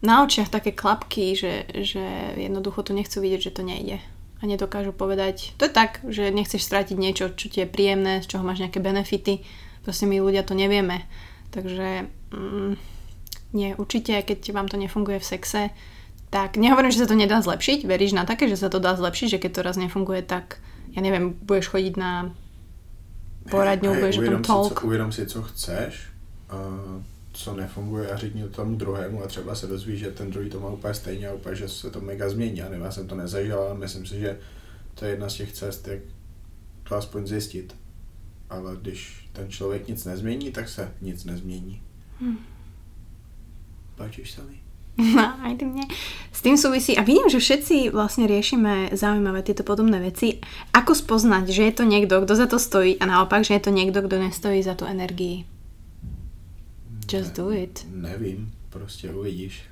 [0.05, 2.05] na očiach také klapky, že, že
[2.37, 4.03] jednoducho to nechcú vidieť, že to nejde
[4.37, 8.37] a nedokážu povedať, to je tak, že nechceš strátiť niečo, čo ti je príjemné, z
[8.37, 9.41] čoho máš nejaké benefity.
[9.81, 11.09] Proste my ľudia to nevieme.
[11.55, 12.05] Takže
[12.37, 12.73] mm,
[13.57, 15.63] nie, určite, keď vám to nefunguje v sexe,
[16.29, 19.39] tak nehovorím, že sa to nedá zlepšiť, veríš na také, že sa to dá zlepšiť,
[19.39, 20.61] že keď to raz nefunguje, tak
[20.93, 22.35] ja neviem, budeš chodiť na
[23.49, 24.69] poradňu, hey, budeš o tom talk.
[24.69, 25.93] Si, co, uvědom si, co chceš,
[26.53, 27.01] uh,
[27.37, 30.61] co nefunguje a řekni to tomu druhému a třeba se dozví, že ten druhý to
[30.61, 32.59] má úplně stejně a úplně, že se to mega změní.
[32.59, 34.39] Já nevím, já jsem to nezažil, ale myslím si, že
[34.95, 36.01] to je jedna z těch cest, jak
[36.89, 37.77] to aspoň zjistit.
[38.51, 41.83] Ale když ten člověk nic nezmění, tak se nic nezmění.
[42.21, 42.39] Hmm.
[43.97, 44.61] Páčiš sa mi?
[44.97, 45.85] No, aj mne.
[46.33, 50.41] S tým súvisí, a vidím, že všetci vlastne riešime zaujímavé tieto podobné veci.
[50.73, 53.73] Ako spoznať, že je to niekto, kto za to stojí a naopak, že je to
[53.73, 55.45] niekto, kto nestojí za tú energii?
[57.13, 57.87] Just do it.
[57.91, 59.63] Nevím, prostě uvidíš.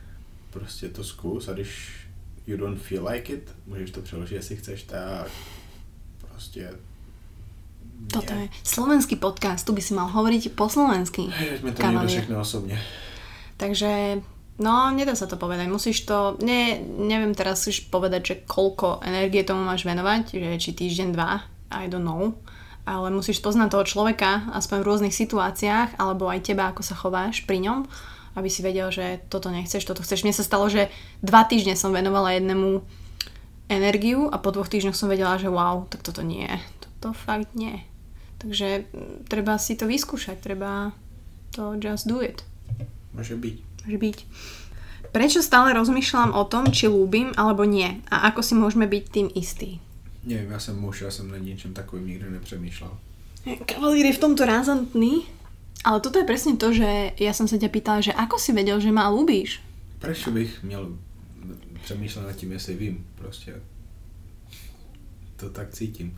[0.50, 1.90] Prostě to zkus a když
[2.46, 5.30] you don't feel like it, můžeš to přeložit, jestli chceš, tak
[6.18, 6.70] prostě
[8.12, 11.30] Toto je slovenský podcast, tu by si mal hovoriť po slovensky.
[11.30, 12.76] Hej, to niekto osobne.
[13.56, 14.18] Takže,
[14.58, 15.70] no, nedá sa to povedať.
[15.70, 20.70] Musíš to, ne, neviem teraz už povedať, že koľko energie tomu máš venovať, že či
[20.74, 22.34] týždeň, dva, I don't know
[22.84, 27.48] ale musíš poznať toho človeka, aspoň v rôznych situáciách, alebo aj teba, ako sa chováš
[27.48, 27.88] pri ňom,
[28.36, 30.24] aby si vedel, že toto nechceš, toto chceš.
[30.24, 30.92] Mne sa stalo, že
[31.24, 32.84] dva týždne som venovala jednému
[33.72, 36.48] energiu a po dvoch týždňoch som vedela, že wow, tak toto nie,
[36.84, 37.80] toto fakt nie.
[38.44, 38.84] Takže
[39.32, 40.92] treba si to vyskúšať, treba
[41.56, 42.44] to just do it.
[43.16, 43.56] Môže byť.
[43.88, 44.18] Môže byť.
[45.14, 49.28] Prečo stále rozmýšľam o tom, či ľúbim alebo nie a ako si môžeme byť tým
[49.32, 49.78] istý?
[50.24, 52.94] Neviem, ja som muž, ja som na niečom takovým nikdy nepřemýšľal.
[53.68, 55.28] Kavalír je v tomto razantný,
[55.84, 58.80] ale toto je presne to, že ja som sa ťa pýtala, že ako si vedel,
[58.80, 59.60] že ma ľúbíš?
[60.00, 60.96] Prečo bych měl
[61.84, 63.60] přemýšľať nad tím, jestli vím, proste.
[65.36, 66.16] To tak cítim.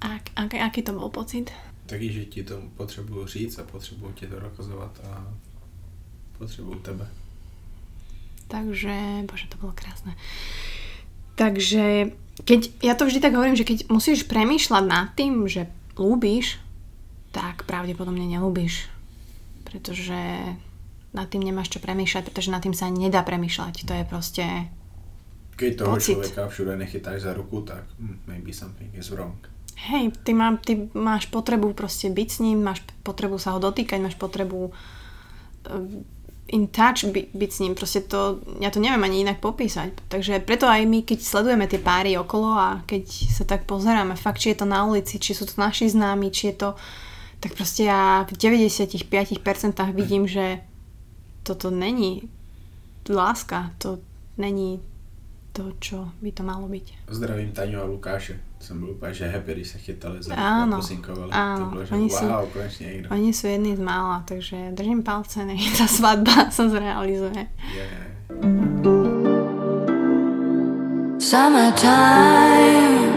[0.00, 1.50] A, ak, aký to bol pocit?
[1.86, 5.34] Taký, že ti to potřebuju říct a potřebuju ti to dokazovať a
[6.38, 7.06] potřebuju tebe.
[8.48, 10.16] Takže, bože, to bolo krásne.
[11.36, 16.58] Takže keď, ja to vždy tak hovorím, že keď musíš premýšľať nad tým, že ľúbiš,
[17.32, 18.88] tak pravdepodobne nelúbiš.
[19.64, 20.16] Pretože
[21.12, 23.84] nad tým nemáš čo premýšľať, pretože nad tým sa nedá premýšľať.
[23.84, 24.44] To je proste
[25.56, 26.16] Keď toho pocit.
[26.16, 29.36] človeka všude nechytáš za ruku, tak hm, maybe something is wrong.
[29.82, 33.98] Hej, ty, má, ty máš potrebu proste byť s ním, máš potrebu sa ho dotýkať,
[33.98, 34.70] máš potrebu
[36.52, 37.72] in touch by, byť s ním.
[37.72, 40.12] Proste to, ja to neviem ani inak popísať.
[40.12, 44.44] Takže preto aj my, keď sledujeme tie páry okolo a keď sa tak pozeráme, fakt,
[44.44, 46.70] či je to na ulici, či sú to naši známi, či je to...
[47.42, 49.10] Tak proste ja v 95%
[49.98, 50.62] vidím, že
[51.42, 52.30] toto není
[53.10, 53.98] láska, to
[54.38, 54.78] není
[55.52, 57.12] to, čo by to malo byť.
[57.12, 58.40] Zdravím Taňu a Lukáša.
[58.56, 61.30] Som bol úplne, že hepery sa chytali za áno, posinkovali.
[61.34, 63.06] Áno, to bolo, že oni wow, sú, konečne niekto.
[63.12, 67.42] Oni sú jedni z mála, takže držím palce, nech tá svadba sa zrealizuje.
[67.74, 68.12] Yeah.
[71.22, 73.11] Summertime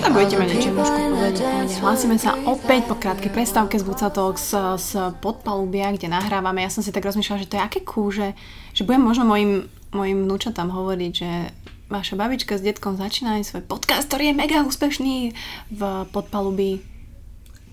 [0.00, 1.34] tak budete mať niečo povedať.
[1.84, 6.64] Hlásime sa opäť po krátkej prestávke z Buca Talks z podpalubia, kde nahrávame.
[6.64, 8.32] Ja som si tak rozmýšľala, že to je aké kúže,
[8.72, 11.52] že budem možno mojim, mojim vnúčatám hovoriť, že
[11.92, 15.36] vaša babička s detkom začínajú svoj podcast, ktorý je mega úspešný
[15.68, 15.80] v
[16.16, 16.80] podpalubí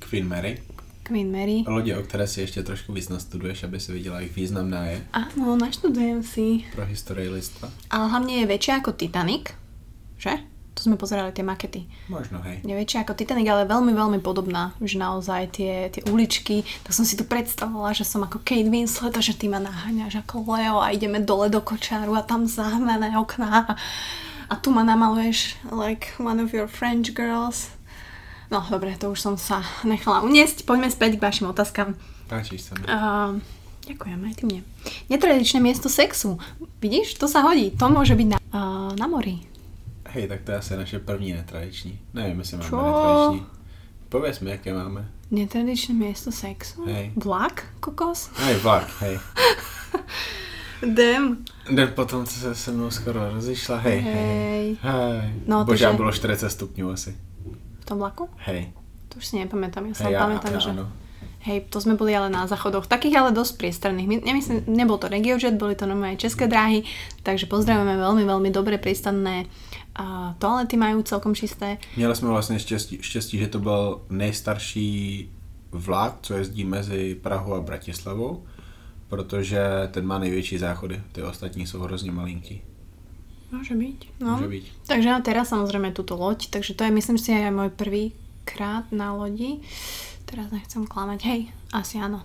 [0.03, 0.66] Queen Mary.
[1.07, 1.63] Queen Mary.
[1.67, 5.55] Lode, o které si ještě trošku víc nastuduješ, aby si viděla, jak významná je Áno,
[5.55, 6.67] naštudujem si.
[6.75, 7.71] pro historii lidstva.
[7.87, 9.55] Ale hlavne je väčšia ako Titanic,
[10.19, 10.35] že?
[10.75, 11.89] To sme pozerali tie makety.
[12.05, 12.61] Možno, hej.
[12.61, 14.75] Je väčšia ako Titanic, ale veľmi, veľmi podobná.
[14.77, 19.15] Že naozaj tie, tie uličky, tak som si tu predstavovala, že som ako Kate Winslet
[19.15, 23.15] a že ty ma naháňaš ako Leo a ideme dole do kočáru a tam zahmené
[23.17, 23.73] okná
[24.49, 27.73] a tu ma namaluješ like one of your French girls.
[28.51, 30.63] No, dobre, to už som sa nechala uniesť.
[30.63, 31.99] Poďme späť k vašim otázkam.
[32.31, 32.83] Páčiš sa mi.
[32.87, 33.39] Uh,
[33.83, 34.61] ďakujem, aj ty mne.
[35.11, 36.39] Netradičné miesto sexu.
[36.79, 37.75] Vidíš, to sa hodí.
[37.75, 39.43] To môže byť na, uh, na mori.
[40.15, 41.99] Hej, tak to je asi naše první netradiční.
[42.13, 42.77] Nevím, jestli máme Čo?
[42.77, 43.45] netradiční.
[44.09, 45.11] Pověz mi, jaké máme.
[45.31, 46.85] Netradičné miesto sexu?
[46.87, 47.11] Hej.
[47.19, 48.31] Vlak, kokos?
[48.39, 49.19] Hej, vlak, hej.
[50.95, 51.37] Dem.
[51.71, 54.13] Den potom, co se se mnou skoro rozišla, hej, hej.
[54.15, 54.77] Hej.
[54.81, 55.33] Hej.
[55.47, 57.17] No, Bože, takže- bylo 40 stupňů asi.
[57.87, 58.27] Tom vlaku?
[58.43, 58.75] Hej.
[59.07, 59.87] To už si nepamätám.
[59.87, 60.71] Ja sa ja, pamätám, ja, že...
[60.75, 60.91] áno.
[61.47, 64.07] Hej, to sme boli ale na záchodoch, takých ale dosť priestranných.
[64.07, 66.83] My- Nemyslím, nebol to RegioJet, boli to normálne české dráhy,
[67.23, 69.47] takže pozdravujeme veľmi, veľmi dobre pristanné
[69.95, 71.77] a toalety majú celkom čisté.
[71.95, 75.29] Měli jsme vlastně štěstí, štěstí, že to byl nejstarší
[75.71, 78.43] vlak, co jezdí mezi Prahou a Bratislavou,
[79.07, 82.61] protože ten má největší záchody, ty ostatní jsou hrozně malinký.
[83.47, 83.99] Môže byť.
[84.19, 84.35] No.
[84.37, 84.65] Může být.
[84.87, 88.11] Takže ja teraz samozrejme túto loď, takže to je myslím si aj môj prvý
[88.43, 89.63] krát na lodi.
[90.25, 91.19] Teraz nechcem klamať.
[91.23, 92.19] Hej, asi áno.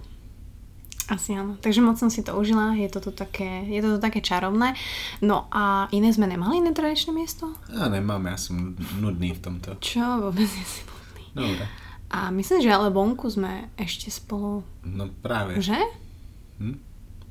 [1.06, 1.54] Asi áno.
[1.58, 4.74] Takže moc som si to užila, je to tu také, je to tu také čarovné.
[5.20, 7.54] No a iné sme nemali netradičné miesto?
[7.70, 9.74] Já nemám, já jsem nud- nudný v tomto.
[9.78, 10.02] Čo?
[10.22, 11.22] Vôbec nie si blbý.
[11.34, 11.64] Dobre.
[12.10, 15.62] A myslím, že ale vonku sme ešte spolu, No právě.
[15.62, 15.78] že?
[16.60, 16.78] Hm?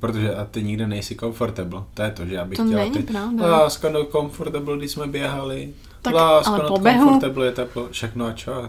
[0.02, 1.86] Protože a ty nikde nejsi comfortable.
[1.94, 3.02] To je to, že já bych To chtěla není ty...
[3.02, 3.46] pravda.
[3.46, 5.70] Láska, no comfortable, když jsme běhali.
[6.02, 7.88] Tak, Láska, ale no po behu- comfortable je teplo.
[7.90, 8.68] Však no a čo?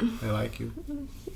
[0.00, 0.70] I like you.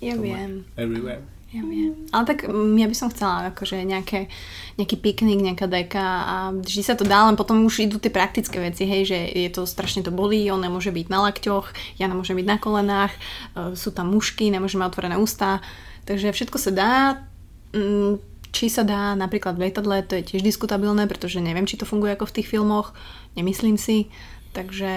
[0.00, 0.64] Ja To má- viem.
[0.76, 1.20] Everywhere.
[1.52, 1.92] Ja viem.
[2.08, 4.32] Ale tak mm, ja by som chcela akože nejaké,
[4.80, 8.58] nejaký piknik, nejaká deka a vždy sa to dá, len potom už idú tie praktické
[8.58, 12.34] veci, hej, že je to strašne to bolí, on nemôže byť na lakťoch, ja nemôžem
[12.40, 15.60] byť na kolenách, e, sú tam mušky, nemôžeme mať otvorené ústa,
[16.08, 16.92] takže všetko sa dá.
[18.54, 22.14] Či sa dá napríklad v lietadle, to je tiež diskutabilné, pretože neviem, či to funguje
[22.14, 22.94] ako v tých filmoch,
[23.34, 24.06] nemyslím si,
[24.54, 24.94] takže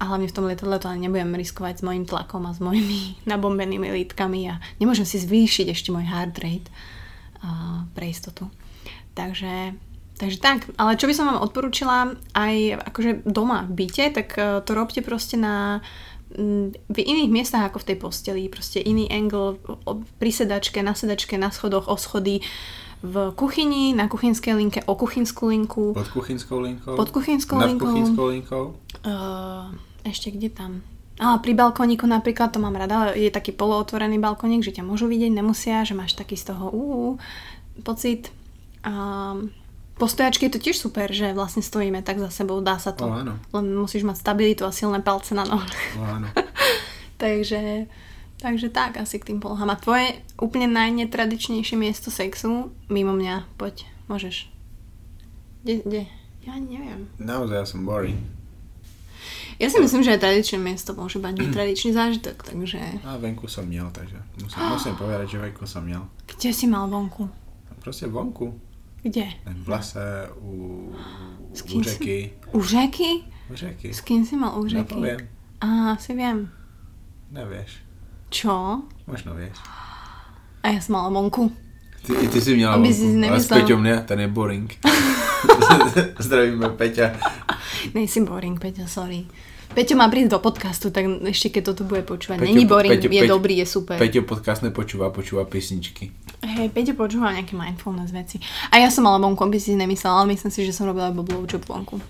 [0.00, 3.16] a hlavne v tom lietadle to ani nebudem riskovať s mojim tlakom a s mojimi
[3.30, 6.68] nabombenými lítkami a nemôžem si zvýšiť ešte môj heart rate
[7.44, 8.48] a, pre istotu.
[9.12, 9.76] Takže,
[10.16, 14.64] takže tak, ale čo by som vám odporúčila aj akože doma v byte, tak e,
[14.64, 19.58] to robte proste na mm, v iných miestach ako v tej posteli, proste iný angle
[20.22, 22.38] pri sedačke, na sedačke, na schodoch, o schody,
[23.00, 26.94] v kuchyni, na kuchynskej linke, o kuchynskú linku, Pod kuchynskou linkou?
[26.94, 27.86] Pod kuchynskou Nad linkou.
[27.88, 28.64] kuchynskou linkou?
[29.02, 29.72] Uh,
[30.04, 30.84] ešte kde tam?
[31.16, 35.32] A pri balkóniku napríklad, to mám rada, je taký polootvorený balkónik, že ťa môžu vidieť,
[35.32, 37.12] nemusia, že máš taký z toho uh,
[37.84, 38.28] pocit.
[38.84, 39.52] Um,
[40.00, 43.04] po stojačke je to tiež super, že vlastne stojíme tak za sebou, dá sa to.
[43.04, 43.36] O, áno.
[43.52, 45.76] Len musíš mať stabilitu a silné palce na nohách.
[46.00, 46.32] No,
[47.22, 47.84] takže,
[48.40, 49.76] takže tak asi k tým polohám.
[49.76, 54.48] A tvoje úplne najnetradičnejšie miesto sexu, mimo mňa, poď, môžeš.
[55.60, 56.02] Kde, kde?
[56.48, 57.12] Ja neviem.
[57.20, 58.16] Naozaj ja som boring.
[59.60, 62.80] Ja si myslím, že aj tradičné miesto môže mať netradičný zážitok, takže...
[63.04, 66.08] A venku som měl, takže musím, musím povedať, že venku som měl.
[66.24, 67.28] Kde si mal vonku?
[67.84, 68.69] Proste vonku.
[69.02, 69.26] Kde?
[69.46, 70.52] V lese, u,
[71.52, 72.18] S u kým si- řeky.
[72.52, 73.12] U řeky?
[73.50, 73.88] U řeky.
[73.94, 74.76] S kým si mal u řeky?
[74.94, 75.20] Nepoviem.
[75.60, 76.48] Á, si viem.
[77.30, 77.70] Nevieš.
[78.30, 78.82] Čo?
[79.06, 79.56] Možno vieš.
[80.62, 81.48] A ja som mala vonku.
[82.00, 83.48] Ty, ty si měla Aby si ale s.
[83.48, 84.68] Peťom ne, ten je boring.
[86.18, 87.16] Zdravíme Peťa.
[87.94, 89.24] Nejsi boring, Peťo, sorry.
[89.70, 92.42] Peťo má prísť do podcastu, tak ešte keď toto bude počúvať.
[92.42, 93.96] Peťo- Není boring, Peťo- je Peťo- dobrý, je super.
[93.96, 96.10] Peťo podcast nepočúva, počúva písničky.
[96.40, 98.40] Hej, Peťo počúva nejaké mindfulness veci.
[98.72, 101.20] A ja som mala vonku, aby si nemyslela, ale myslím si, že som robila iba
[101.20, 102.00] blowjob vonku.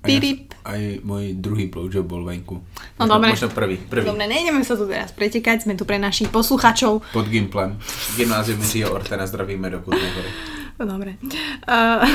[0.00, 0.56] Ja, Pirip.
[0.64, 2.64] aj môj druhý blowjob bol venku.
[2.96, 3.28] No možno, dobre.
[3.36, 3.76] Možno prvý.
[3.76, 4.08] prvý.
[4.08, 7.04] Dobre, nejdeme sa tu teraz pretekať, sme tu pre našich posluchačov.
[7.12, 7.76] Pod Gimplem.
[8.16, 10.08] Gymnázium Jiřího Ortena zdravíme do Kutnej
[10.80, 11.20] Dobre.
[11.68, 12.08] Uh,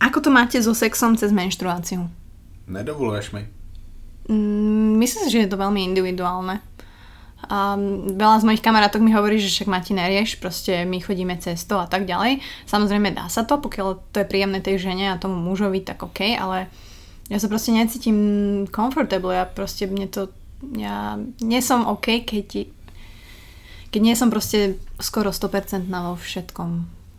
[0.00, 2.08] ako to máte so sexom cez menštruáciu?
[2.64, 3.44] Nedovoluješ mi.
[4.32, 6.64] Mm, myslím si, že je to veľmi individuálne.
[7.46, 7.76] A
[8.16, 11.84] veľa z mojich kamarátok mi hovorí, že však Mati nerieš, proste my chodíme cesto a
[11.84, 12.40] tak ďalej.
[12.64, 16.32] Samozrejme dá sa to, pokiaľ to je príjemné tej žene a tomu mužovi, tak OK,
[16.32, 16.72] ale
[17.28, 18.18] ja sa proste necítim
[18.72, 20.32] comfortable, ja proste mne to,
[20.74, 22.72] ja nie som OK, keď,
[23.92, 26.70] keď nie som proste skoro 100% vo všetkom.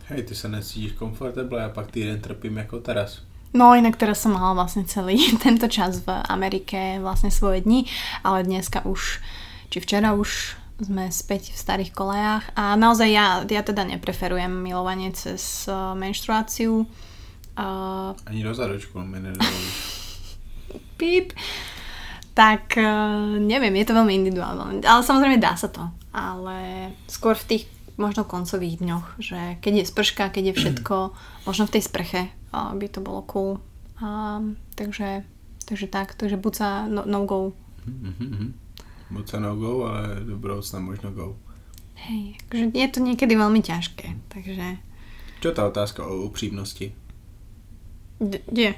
[0.10, 3.22] Hej, ty sa necítiš comfortable a pak týden trpím ako teraz.
[3.56, 7.88] No inak teraz som mala vlastne celý tento čas v Amerike vlastne svoje dni,
[8.26, 9.20] ale dneska už
[9.68, 15.10] či včera už sme späť v starých kolejách a naozaj ja, ja teda nepreferujem milovanie
[15.10, 16.86] cez uh, menštruáciu.
[17.58, 18.46] Uh, Ani
[19.10, 19.18] mi
[21.02, 21.34] Píp.
[22.38, 24.86] Tak uh, neviem, je to veľmi individuálne.
[24.86, 25.90] Ale samozrejme dá sa to.
[26.14, 27.64] Ale skôr v tých
[27.98, 30.96] možno koncových dňoch, že keď je sprška, keď je všetko,
[31.50, 32.22] možno v tej sprche
[32.54, 33.58] uh, by to bolo cool.
[33.98, 35.26] Uh, takže,
[35.66, 37.58] takže tak, takže buď sa no, no go.
[37.90, 38.67] Mm-hmm
[39.10, 41.36] moc no go, ale do budoucna možno go.
[41.98, 44.78] Hej, akože je to niekedy veľmi ťažké, takže...
[45.42, 46.94] Čo tá otázka o upřímnosti?
[48.22, 48.74] Kde?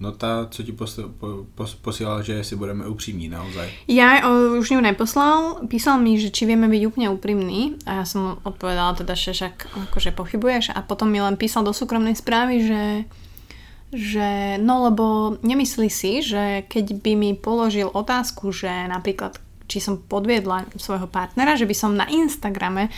[0.00, 3.68] No tá, co ti posl- po, pos- posielala, že si budeme upřímní naozaj.
[3.84, 8.04] Ja o, už ňu neposlal, písal mi, že či vieme byť úplne úprimní a ja
[8.08, 12.64] som odpovedala teda, že však akože pochybuješ a potom mi len písal do súkromnej správy,
[12.64, 12.80] že
[13.90, 19.98] že no lebo nemyslí si, že keď by mi položil otázku, že napríklad či som
[19.98, 22.90] podviedla svojho partnera, že by som na Instagrame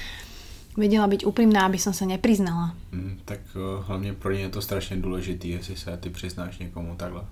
[0.73, 2.73] vedela byť úprimná, aby som sa nepriznala.
[2.97, 6.97] Mm, tak uh, hlavne pro ně je to strašne dôležité, jestli sa ty priznáš niekomu
[6.97, 7.29] takhle.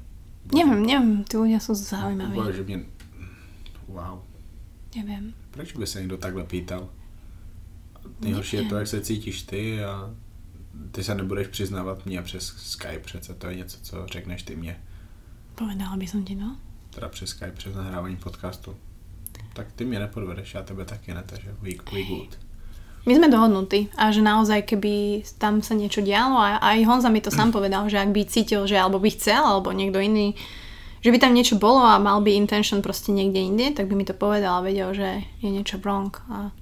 [0.52, 2.36] Neviem, neviem, tí ľudia sú zaujímaví.
[2.36, 2.84] Bože, že mne...
[3.88, 4.24] Wow.
[4.96, 5.32] Neviem.
[5.52, 6.88] Prečo by sa niekto takhle pýtal?
[8.20, 10.10] Nejhorší je to, jak se cítíš ty a
[10.92, 14.80] ty se nebudeš přiznávat mě přes Skype přece, to je něco, co řekneš ty mě.
[15.54, 16.56] Povedala by som ti, no.
[16.90, 18.76] Teda přes Skype, přes nahrávání podcastu.
[19.52, 22.38] Tak ty mě nepodvedeš, já tebe taky ne, takže we, we good.
[23.08, 27.24] My sme dohodnutí a že naozaj, keby tam sa niečo dialo a aj Honza mi
[27.24, 30.36] to sám povedal, že ak by cítil, že alebo by chcel, alebo niekto iný,
[31.00, 34.04] že by tam niečo bolo a mal by intention proste niekde inde, tak by mi
[34.04, 36.52] to povedal a vedel, že je niečo wrong a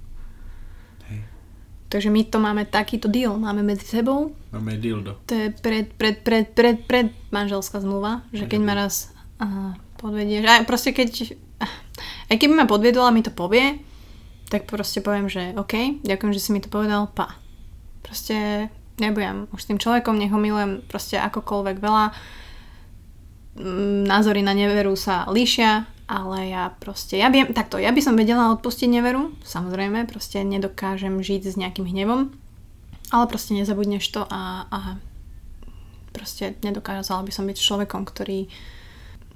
[1.89, 4.29] Takže my to máme takýto deal, máme medzi sebou.
[4.53, 5.17] Máme do.
[5.25, 9.09] To je pred, pred, pred, pred, pred manželská zmluva, že keď ma raz
[9.41, 11.33] aha, podvedieš, aj proste keď,
[12.29, 13.81] aj keby ma podviedol a mi to povie,
[14.53, 17.37] tak proste poviem, že OK, ďakujem, že si mi to povedal, pa.
[18.05, 18.69] Proste
[19.01, 22.05] nebudem už s tým človekom, nech ho milujem proste akokoľvek veľa.
[24.05, 28.49] Názory na neveru sa líšia, ale ja proste, ja viem, takto, ja by som vedela
[28.57, 32.33] odpustiť neveru, samozrejme, proste nedokážem žiť s nejakým hnevom,
[33.13, 34.79] ale proste nezabudneš to a, a
[36.09, 38.49] proste nedokázala by som byť človekom, ktorý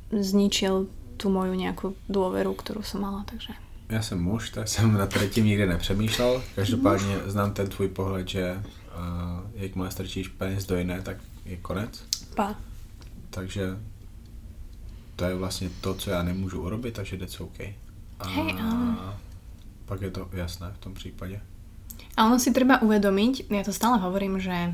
[0.09, 0.89] zničil
[1.21, 3.53] tú moju nejakú dôveru, ktorú som mala, takže...
[3.89, 6.43] Já jsem muž, tak jsem na tím nikdy nepřemýšlel.
[6.55, 12.03] Každopádně znám ten tvůj pohled, že uh, jakmile strčíš penis do jiné, tak je konec.
[12.35, 12.55] Pa.
[13.29, 13.77] Takže
[15.15, 17.59] to je vlastne to, co ja nemôžu urobiť, takže that's OK.
[18.19, 18.53] A hey,
[19.85, 21.37] pak je to jasné v tom prípade.
[22.13, 24.73] A ono si treba uvedomiť, ja to stále hovorím, že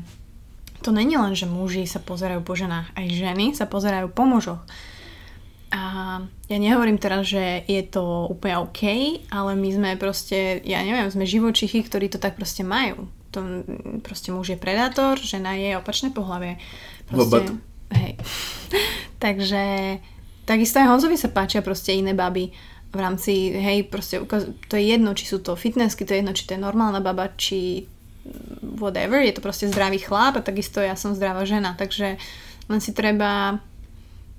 [0.80, 4.64] to není len, že muži sa pozerajú po ženách, aj ženy sa pozerajú po mužoch.
[5.70, 6.18] A
[6.50, 8.82] ja nehovorím teraz, že je to úplne OK,
[9.30, 13.06] ale my sme proste, ja neviem, sme živočichy, ktorí to tak proste majú.
[13.30, 13.62] To
[14.02, 16.58] proste muž je predátor, žena je opačné pohlavie.
[17.06, 17.54] Proste,
[17.94, 18.18] hej.
[19.22, 19.62] Takže
[20.50, 22.50] Takisto aj Honzovi sa páčia proste iné baby
[22.90, 26.34] v rámci, hej, proste ukaz- to je jedno, či sú to fitnessky, to je jedno,
[26.34, 27.86] či to je normálna baba, či
[28.82, 32.18] whatever, je to proste zdravý chlap a takisto ja som zdravá žena, takže
[32.66, 33.62] len si treba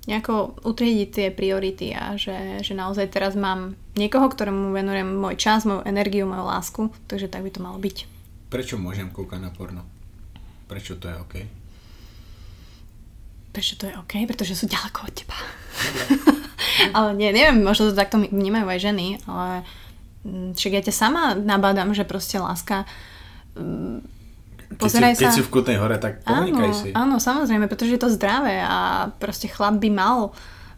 [0.04, 5.64] nejako utriediť tie priority a že, že naozaj teraz mám niekoho, ktorému venujem môj čas,
[5.64, 8.04] moju energiu, moju lásku, takže tak by to malo byť.
[8.52, 9.86] Prečo môžem kúkať na porno?
[10.68, 11.61] Prečo to je OK?
[13.52, 14.24] Prečo to je OK?
[14.24, 15.36] Pretože sú ďaleko od teba.
[16.96, 19.64] ale nie, neviem, možno to takto vnímajú aj ženy, ale
[20.24, 22.88] mm, však ja ťa sama nabádam, že proste láska
[23.56, 24.04] mm,
[24.76, 25.28] pozeraj keď si, sa...
[25.28, 26.88] Keď si v Kutnej hore, tak komunikaj áno, si.
[26.96, 30.18] Áno, samozrejme, pretože je to zdravé a proste chlap by mal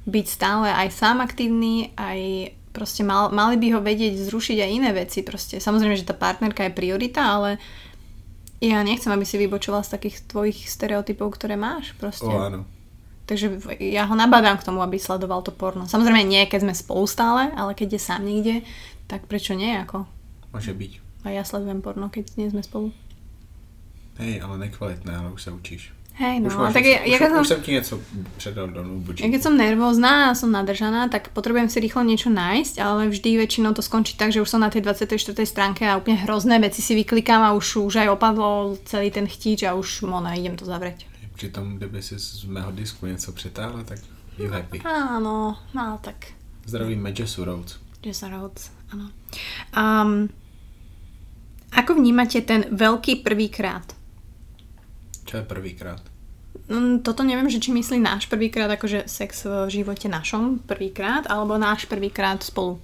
[0.05, 4.91] byť stále aj sám aktívny, aj proste mal, mali by ho vedieť zrušiť aj iné
[4.91, 5.23] veci.
[5.23, 7.63] Proste, samozrejme, že tá partnerka je priorita, ale
[8.71, 12.29] ja nechcem, aby si vybočoval z takých tvojich stereotypov, ktoré máš proste.
[12.29, 12.65] O, áno.
[13.25, 15.89] Takže ja ho nabádam k tomu, aby sledoval to porno.
[15.89, 18.61] Samozrejme nie, keď sme spolu stále, ale keď je sám niekde,
[19.09, 20.05] tak prečo nie ako?
[20.53, 20.93] Môže byť.
[21.25, 22.93] A ja sledujem porno, keď nie sme spolu.
[24.21, 25.91] Hej, ale nekvalitné, ale už sa učíš.
[26.15, 27.95] Hej, no, už, máš, tak ja, už, ja, keď už som, ti něco
[28.37, 29.31] předal do ja notebooku.
[29.35, 33.75] keď som nervózna a som nadržaná, tak potrebujem si rýchlo niečo nájsť, ale vždy väčšinou
[33.75, 35.11] to skončí tak, že už som na tej 24.
[35.43, 39.67] stránke a úplne hrozné veci si vyklikám a už, už aj opadlo celý ten chtíč
[39.67, 41.11] a už mona, idem to zavrieť.
[41.35, 43.99] Přitom, kdyby si z mého disku něco přetáhla, tak
[44.39, 44.79] you happy.
[44.87, 46.15] Áno, no tak
[46.67, 47.77] Zdravíme Jessu Rhodes.
[48.05, 49.13] Jessa Rhodes, áno.
[49.77, 50.29] Um,
[51.73, 54.04] ako vnímate ten veľký prvýkrát?
[55.35, 55.99] Čo je prvýkrát?
[56.71, 61.59] Mm, Toto neviem, že či myslí náš prvýkrát, akože sex v živote našom prvýkrát, alebo
[61.59, 62.79] náš prvýkrát spolu.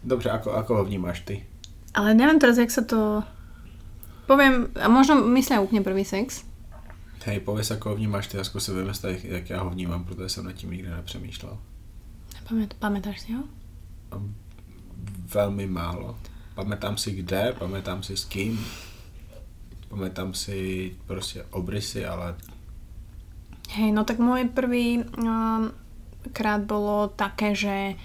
[0.00, 1.44] Dobře, ako, ako ho vnímáš ty?
[1.92, 3.20] Ale neviem teraz, jak sa to...
[4.24, 6.48] Poviem, a možno myslia úplne prvý sex.
[7.28, 10.28] Hej, pověz, ako ho vnímáš ty a zkus si vymyslet, jak, já ho vnímám, protože
[10.28, 11.58] jsem nad tím nikdy nepřemýšlel.
[12.48, 13.44] Pamät, pamätáš si ho?
[15.34, 16.16] Velmi málo.
[16.54, 18.56] Pamätám si kde, pamätám si s kým,
[19.88, 22.34] pamätám si prostě obrysy, ale
[23.66, 25.74] Hej, no tak môj prvý um,
[26.30, 27.98] krát bolo také, že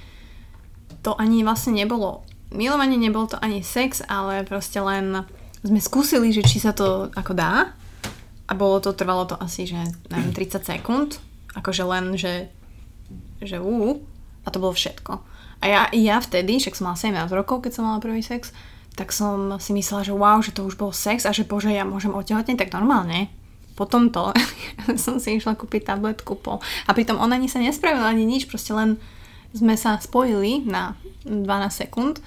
[1.06, 5.22] to ani vlastne nebolo milovanie, nebol to ani sex, ale proste len
[5.62, 7.78] sme skúsili, že či sa to ako dá.
[8.50, 9.78] A bolo to, trvalo to asi, že
[10.10, 11.22] neviem, 30 sekúnd,
[11.54, 12.50] akože len, že
[13.42, 14.06] že ú,
[14.46, 15.14] a to bolo všetko.
[15.62, 18.54] A ja, ja vtedy, však som mala 17 rokov, keď som mala prvý sex,
[18.96, 21.88] tak som si myslela, že wow, že to už bol sex a že bože, ja
[21.88, 23.32] môžem otehotneť tak normálne.
[23.76, 24.36] Po tomto
[25.04, 26.60] som si išla kúpiť tabletku po...
[26.86, 29.00] A pritom ona ani sa nespravila ani nič, proste len
[29.52, 30.96] sme sa spojili na
[31.28, 32.24] 12 sekúnd,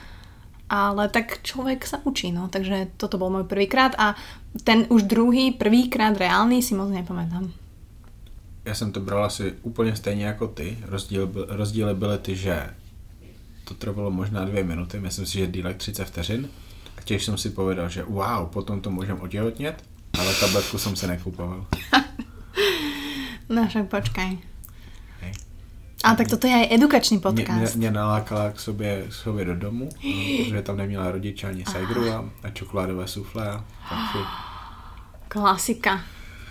[0.68, 2.48] ale tak človek sa učí, no.
[2.48, 4.16] Takže toto bol môj prvýkrát a
[4.64, 7.64] ten už druhý, prvýkrát reálny si moc nepamätám.
[8.64, 10.78] já jsem to bral asi úplně stejně jako ty.
[10.86, 12.70] Rozdíl, rozdíly byly ty, že
[13.64, 16.48] to trvalo možná dvě minuty, myslím si, že dílek 30 vteřin.
[16.98, 19.84] A těž jsem si povedal, že wow, potom to můžem otěhotnět,
[20.18, 21.66] ale tabletku jsem si nekupoval.
[23.48, 24.38] No však počkaj.
[25.20, 25.32] Hej.
[26.04, 27.76] A tak toto je aj edukačný Mě, mě, podcast.
[27.76, 29.88] mě nalákala k sobě, k sobě do domu,
[30.38, 33.60] protože tam neměla rodiče ani sajgru a, čokoládové suflé.
[35.28, 36.00] Klasika.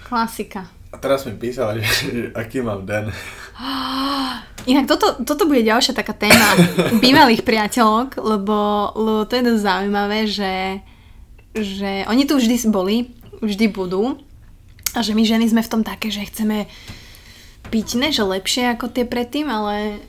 [0.09, 0.67] Klasika.
[0.93, 3.09] A teraz mi písala, že, že aký mám den.
[4.69, 6.55] Inak toto, toto bude ďalšia taká téma
[7.03, 8.57] bývalých priateľok, lebo,
[8.95, 10.79] lebo to je dosť zaujímavé, že,
[11.51, 13.11] že oni tu vždy boli,
[13.43, 14.15] vždy budú
[14.95, 16.71] a že my ženy sme v tom také, že chceme
[17.67, 19.99] byť ne, že lepšie ako tie predtým, ale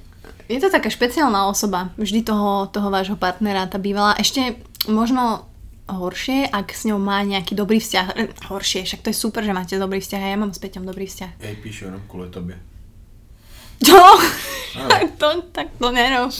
[0.47, 4.14] je to taká špeciálna osoba, vždy toho, toho vášho partnera, tá bývalá.
[4.20, 5.49] Ešte možno
[5.89, 8.07] horšie, ak s ňou má nejaký dobrý vzťah.
[8.16, 10.89] Eh, Horšie, však to je super, že máte dobrý vzťah a ja mám s Peťom
[10.89, 11.45] dobrý vzťah.
[11.45, 12.32] Jej píšu jenom kvôli?
[14.74, 14.85] Áno.
[14.89, 16.32] Tak to, tak to nerob.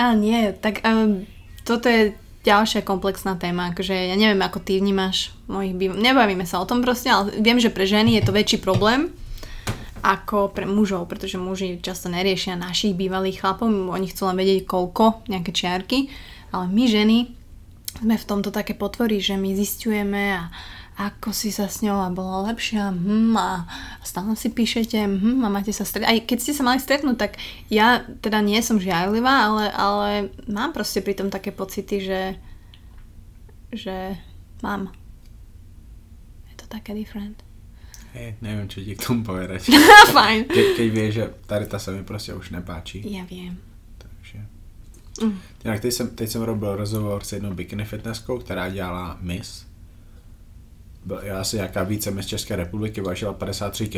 [0.00, 1.28] Ale nie, tak um,
[1.68, 5.94] toto je ďalšia komplexná téma, akože ja neviem, ako ty vnímaš mojich býv...
[5.94, 9.14] Nebavíme sa o tom proste, ale viem, že pre ženy je to väčší problém
[10.02, 15.22] ako pre mužov, pretože muži často neriešia našich bývalých chlapov, oni chcú len vedieť koľko,
[15.30, 16.10] nejaké čiarky,
[16.50, 17.41] ale my ženy
[18.02, 20.50] sme v tomto také potvory, že my zistujeme a
[20.92, 23.64] ako si sa s ňou a bola lepšia, hm, a
[24.04, 26.10] stále si píšete, hm, a máte sa stretnúť.
[26.10, 27.32] Aj keď ste sa mali stretnúť, tak
[27.72, 30.08] ja teda nie som žiarlivá, ale, ale
[30.50, 32.20] mám proste pri tom také pocity, že
[33.72, 34.20] že
[34.60, 34.92] mám.
[36.52, 37.40] Je to také different.
[38.12, 39.72] Hej, neviem, čo ti k tomu povedať.
[40.16, 40.52] Fajn.
[40.52, 43.00] Ke, keď vieš, že ta se mi prostě už nepáčí.
[43.08, 43.71] Ja viem.
[45.22, 45.38] Mm.
[45.64, 49.66] Jinak teď jsem, teď jsem robil rozhovor s jednou bikini fitnesskou, která dělala Miss.
[51.04, 53.96] Byl, já asi nějaká více Miss České republiky, vážila 53 kg.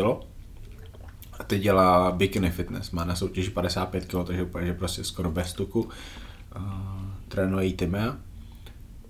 [1.38, 5.30] A teď dělá bikini fitness, má na soutěži 55 kg, takže úplně, že prostě skoro
[5.30, 5.80] bez tuku.
[5.82, 6.62] Uh,
[7.28, 7.76] trénuje jí.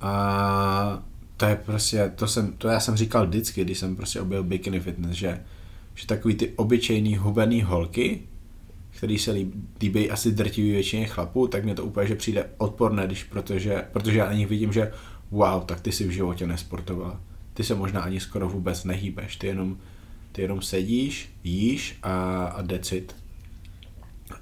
[0.00, 1.02] A
[1.36, 4.80] to je prostě, to, jsem, to já jsem říkal vždycky, když jsem prostě objel bikini
[4.80, 5.44] fitness, že,
[5.94, 8.22] že takový ty obyčejný hubený holky,
[8.96, 13.06] který se líb- líbí asi drtivý většině chlapů, tak mě to úplně že přijde odporné,
[13.06, 14.92] když, protože, protože já na nich vidím, že
[15.30, 17.20] wow, tak ty si v životě nesportovala.
[17.54, 19.78] Ty se možná ani skoro vůbec nehýbeš, ty jenom,
[20.32, 23.16] ty jenom sedíš, jíš a, a decit.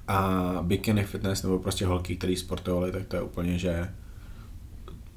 [0.09, 3.89] A bikini fitness nebo prostě holky, které sportovaly, tak to je úplně, že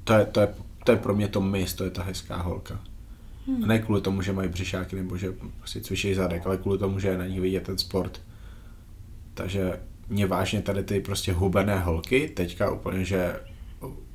[0.04, 2.80] to je, to je, to je pro mě to mis, to je ta hezká holka.
[3.46, 3.64] Hmm.
[3.64, 6.98] A ne kvůli tomu, že mají břišáky nebo že prostě cvičí zadek, ale kvůli tomu,
[6.98, 8.20] že je na nich vidět ten sport.
[9.36, 13.40] Takže mě vážně tady ty prostě hubené holky teďka úplně, že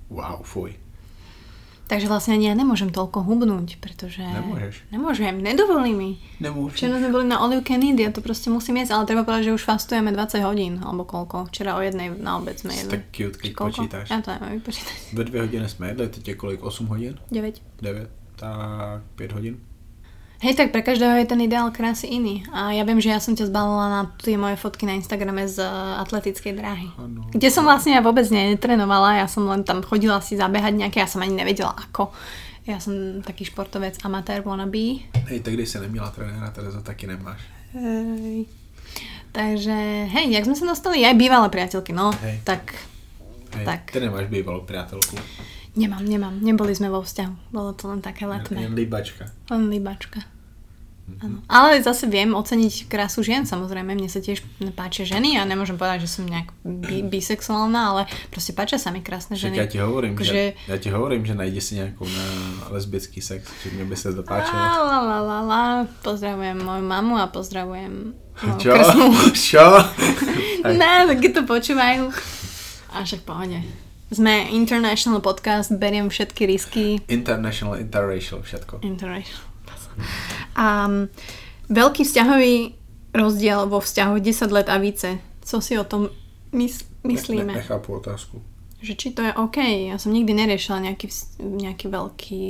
[0.10, 0.74] wow, fuj.
[1.92, 4.24] Takže vlastne ani ja nemôžem toľko hubnúť, pretože...
[4.24, 4.88] Nemôžeš.
[4.96, 6.24] Nemôžem, nedovolí mi.
[6.40, 6.72] Nemůžu.
[6.72, 9.28] Včera sme boli na All You Can Eat, ja to proste musím jesť, ale treba
[9.28, 11.52] povedať, že už fastujeme 20 hodín, alebo koľko.
[11.52, 12.96] Včera o jednej na obed sme jedli.
[12.96, 14.08] Tak cute, keď počítáš.
[14.08, 14.96] Ja to neviem vypočítať.
[15.14, 16.64] Ve dvě hodiny jsme jedli, teď je kolik?
[16.64, 17.20] 8 hodin?
[17.32, 17.62] 9.
[17.82, 18.10] 9?
[18.36, 19.60] Tak 5 hodin?
[20.42, 22.42] Hej, tak pre každého je ten ideál krásy iný.
[22.50, 25.62] A ja viem, že ja som ťa zbalila na tie moje fotky na Instagrame z
[25.62, 26.90] uh, atletickej dráhy.
[26.98, 27.30] Ano.
[27.30, 31.06] Kde som vlastne ja vôbec netrenovala, ja som len tam chodila si zabehať nejaké, ja
[31.06, 32.10] som ani nevedela ako.
[32.66, 35.06] Ja som taký športovec, amatér, wannabe.
[35.30, 37.42] Hej, tak když si neměla trenéra, Terezo, taky nemáš.
[37.78, 38.46] Hej.
[39.32, 39.78] Takže,
[40.10, 41.06] hej, jak sme sa dostali?
[41.06, 42.10] Aj bývalé priateľky, no.
[42.18, 42.42] Hej.
[42.42, 42.66] Tak,
[43.56, 43.92] Hej, Tak.
[43.92, 45.16] Ty nemáš bývalou priateľku.
[45.74, 46.36] Nemám, nemám.
[46.38, 47.50] Neboli sme vo vzťahu.
[47.50, 48.62] Bolo to len také letné.
[48.62, 49.30] jen líbačka.
[49.48, 50.22] Len líbačka.
[51.20, 51.44] Áno.
[51.46, 53.92] Ale zase viem oceniť krásu žien, samozrejme.
[53.92, 58.52] Mne sa tiež páčia ženy a nemôžem povedať, že som nejak bi- bisexuálna, ale proste
[58.52, 59.56] páčia sa mi krásne Však ženy.
[59.58, 62.26] ja ti hovorím, Akože- že, ja ti hovorím, že najdi si nejakou na
[62.72, 64.56] lesbický sex, že mne by sa to páčilo.
[64.56, 65.64] La, la, la, la.
[66.00, 68.16] Pozdravujem moju mamu a pozdravujem
[68.56, 68.72] Čo?
[68.72, 69.08] krstnú.
[69.50, 69.66] Čo?
[70.62, 72.14] Ne, tak keď to počúvajú.
[72.88, 73.60] A však pohode.
[74.12, 77.00] Sme international podcast, beriem všetky risky.
[77.08, 78.84] International, interracial, všetko.
[78.84, 79.48] International.
[80.60, 81.08] A um,
[81.72, 82.76] veľký vzťahový
[83.16, 85.16] rozdiel vo vzťahu 10 let a více.
[85.48, 86.12] Co si o tom
[86.52, 87.56] mys- myslíme?
[87.56, 88.44] Ne, nechápu otázku.
[88.84, 89.58] Že či to je OK.
[89.88, 91.08] Ja som nikdy neriešila nejaký,
[91.40, 92.46] nejaký veľký...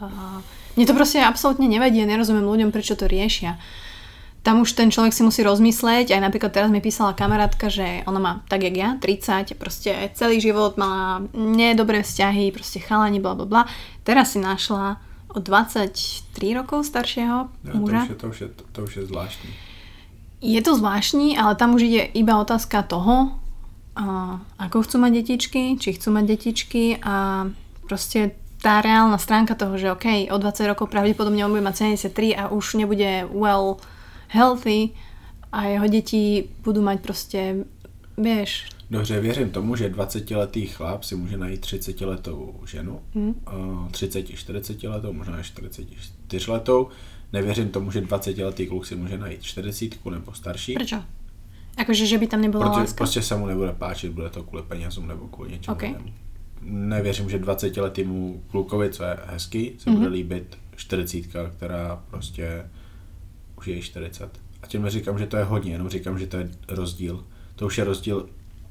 [0.00, 0.40] Uh,
[0.74, 3.60] mne to proste absolútne nevadí a nerozumiem ľuďom, prečo to riešia.
[4.42, 8.18] Tam už ten človek si musí rozmyslieť, aj napríklad teraz mi písala kamarátka, že ona
[8.18, 13.46] má tak jak ja, 30, proste celý život mala nedobré vzťahy, proste chalani, bla bla
[13.46, 13.62] bla.
[14.02, 14.98] Teraz si našla
[15.30, 16.26] o 23
[16.58, 18.02] rokov staršieho Ja, to, muža.
[18.02, 19.50] už je, to, už je, to, to už je zvláštní.
[20.42, 23.38] Je to zvláštní, ale tam už ide iba otázka toho,
[23.92, 27.44] a ako chcú mať detičky, či chcú mať detičky a
[27.84, 28.32] proste
[28.62, 32.42] tá reálna stránka toho, že OK, o 20 rokov pravdepodobne on bude mať 73 a
[32.48, 33.82] už nebude well
[34.32, 34.90] healthy
[35.52, 37.40] a jeho deti budú mať proste,
[38.16, 43.34] vieš, Dobře, věřím tomu, že 20-letý chlap si může najít 30-letou ženu, Hmm.
[43.52, 43.88] mm.
[43.88, 46.88] 30-40 letou, možná i 44 letou.
[47.32, 50.74] Nevěřím tomu, že 20-letý kluk si může najít 40 nebo starší.
[50.74, 50.96] prečo?
[51.76, 52.96] Akože, že by tam nebola Protože láska?
[52.96, 55.82] prostě se mu nebude páčit, bude to kvůli penězům nebo kvůli něčemu Ok.
[55.82, 56.12] jinému.
[56.62, 59.98] Nevěřím, že 20-letýmu klukovi, co je hezký, se Mhm.
[59.98, 62.64] bude líbit 40, která prostě
[63.62, 64.40] už je jí 40.
[64.62, 67.24] A tím neříkám, že to je hodně, jenom říkám, že to je rozdíl.
[67.56, 68.28] To už je rozdíl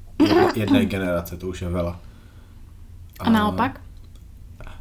[0.56, 2.00] jedné- generace, to už je vela.
[3.20, 3.82] A naopak?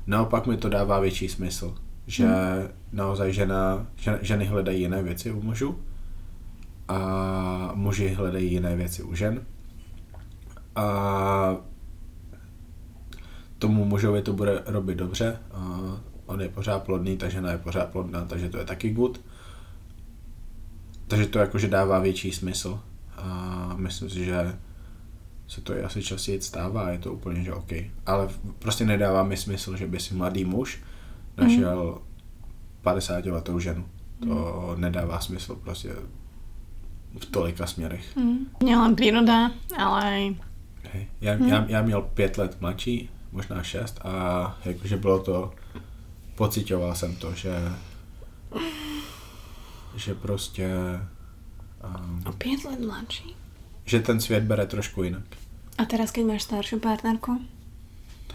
[0.06, 1.74] Naopak mi to dává větší smysl,
[2.06, 2.68] že hmm.
[2.92, 5.78] naozaj žena, žen, ženy hledají jiné věci u mužů
[6.88, 6.98] a
[7.74, 9.40] muži hledají jiné věci u žen.
[10.76, 11.56] A
[13.58, 15.38] tomu mužovi to bude robit dobře.
[15.52, 15.80] A
[16.26, 19.20] on je pořád plodný, ta žena je pořád plodná, takže to je taky good.
[21.10, 22.80] Takže to jakože dává větší smysl.
[23.16, 24.56] A myslím si, že
[25.48, 27.72] se to asi častěji stává, je to úplně, že OK.
[28.06, 30.82] Ale prostě nedává mi smysl, že by si mladý muž
[31.36, 31.98] našel
[32.82, 33.84] 50 letou ženu.
[34.24, 35.92] To nedává smysl prostě
[37.18, 38.16] v tolika směrech.
[38.16, 38.46] Mm.
[38.62, 40.34] Nielen príroda, ale aj
[40.92, 41.08] Hej.
[41.20, 45.52] Já, já, já měl pět let mladší, možná šest a jakože bylo to,
[46.34, 47.50] pocitoval jsem to, že
[49.96, 50.68] že prostě
[51.84, 53.36] um, o 5 let mladší.
[53.84, 55.24] že ten svět bere trošku jinak.
[55.78, 57.40] A teraz, keď máš staršiu partnerku?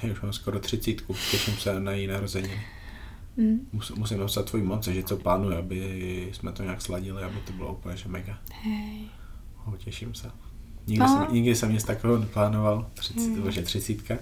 [0.02, 2.66] Hej, už mám skoro třicítku, těším se na její narozeniny.
[3.38, 3.68] Mm.
[3.74, 7.54] Mus, musím napsat tvůj moc, že co plánuje, aby jsme to nějak sladili, aby to
[7.54, 8.38] bylo úplně že mega.
[8.64, 9.02] Hej.
[9.66, 10.32] Oh, těším se.
[10.88, 11.08] Nikdy, No.
[11.08, 13.52] jsem, nikdy jsem nic takového neplánoval, 30, hmm.
[13.52, 14.18] že třicítka.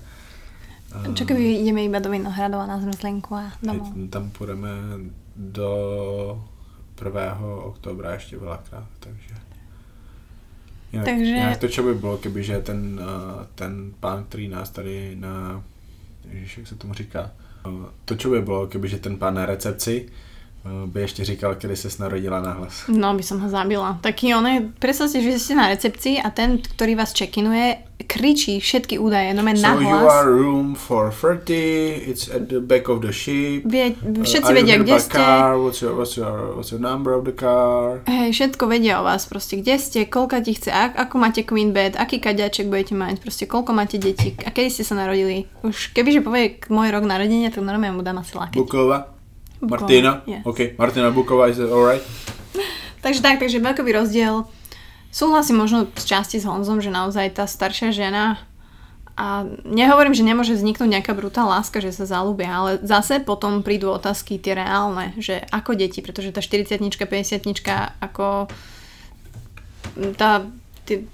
[0.93, 3.89] Čo keby ideme iba do Vinohradova na zmrzlinku a domov?
[4.13, 4.69] tam půjdeme
[5.35, 5.67] do
[7.05, 7.37] 1.
[7.63, 9.35] oktobra ještě veľakrát, takže...
[10.93, 15.15] Jinak, Takže- jinak to, čo by bylo, kebyže ten, eh, ten pán, který nás tady
[15.15, 15.63] na...
[16.31, 17.31] Ježiš, jak se tomu říká?
[17.67, 20.09] Eh, To, čo by bylo, kebyže ten pán na recepci
[20.85, 22.83] by ještě říkal, kedy se narodila nahlas.
[22.87, 23.99] No, by som ho zabila.
[24.01, 28.95] Taký on je, predstavte, že ste na recepcii a ten, ktorý vás check-inuje, kričí všetky
[28.99, 33.67] údaje, no men So you are room 430, it's at the back of the ship.
[33.67, 35.19] Vie, všetci Uh, vedia, kde ste.
[35.19, 35.59] Car?
[35.59, 37.99] What's your, what's, your, what's your number of the car?
[38.07, 41.75] Hej, všetko vedia o vás, proste kde ste, koľka ti chce, ak, ako máte queen
[41.75, 45.43] bed, aký kaďaček budete mať, proste koľko máte detí a kedy ste sa narodili.
[45.63, 48.55] Už kebyže povie môj rok narodenia, tak normálne mu dám asi lakeť.
[48.55, 49.12] Bukova?
[49.67, 50.21] Martina?
[50.27, 50.43] yes.
[50.43, 52.03] OK, Martina Bukova, is that alright?
[53.03, 54.47] Takže tak, takže veľkový rozdiel.
[55.11, 58.39] Súhlasím možno z časti s Honzom, že naozaj tá staršia žena
[59.13, 63.93] a nehovorím, že nemôže vzniknúť nejaká brutálna láska, že sa zalúbia, ale zase potom prídu
[63.93, 67.45] otázky tie reálne, že ako deti, pretože tá 40 50
[68.01, 68.49] ako
[70.17, 70.49] tá,
[70.89, 71.05] ty,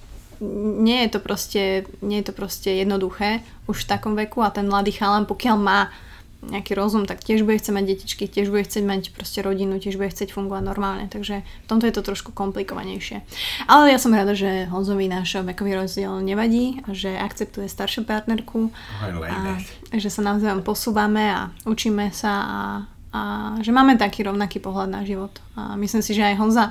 [0.79, 1.63] nie je to proste,
[1.99, 5.91] nie je to proste jednoduché už v takom veku a ten mladý chalan, pokiaľ má
[6.39, 9.99] nejaký rozum, tak tiež bude chcieť mať detičky, tiež bude chcieť mať proste rodinu, tiež
[9.99, 13.19] bude chcieť fungovať normálne, takže v tomto je to trošku komplikovanejšie.
[13.67, 18.71] Ale ja som rada, že Honzovi náš vekový rozdiel nevadí a že akceptuje staršiu partnerku
[19.03, 19.59] a
[19.99, 22.59] že sa navzájom posúvame a učíme sa a,
[23.11, 23.21] a
[23.59, 25.35] že máme taký rovnaký pohľad na život.
[25.59, 26.65] A myslím si, že aj Honza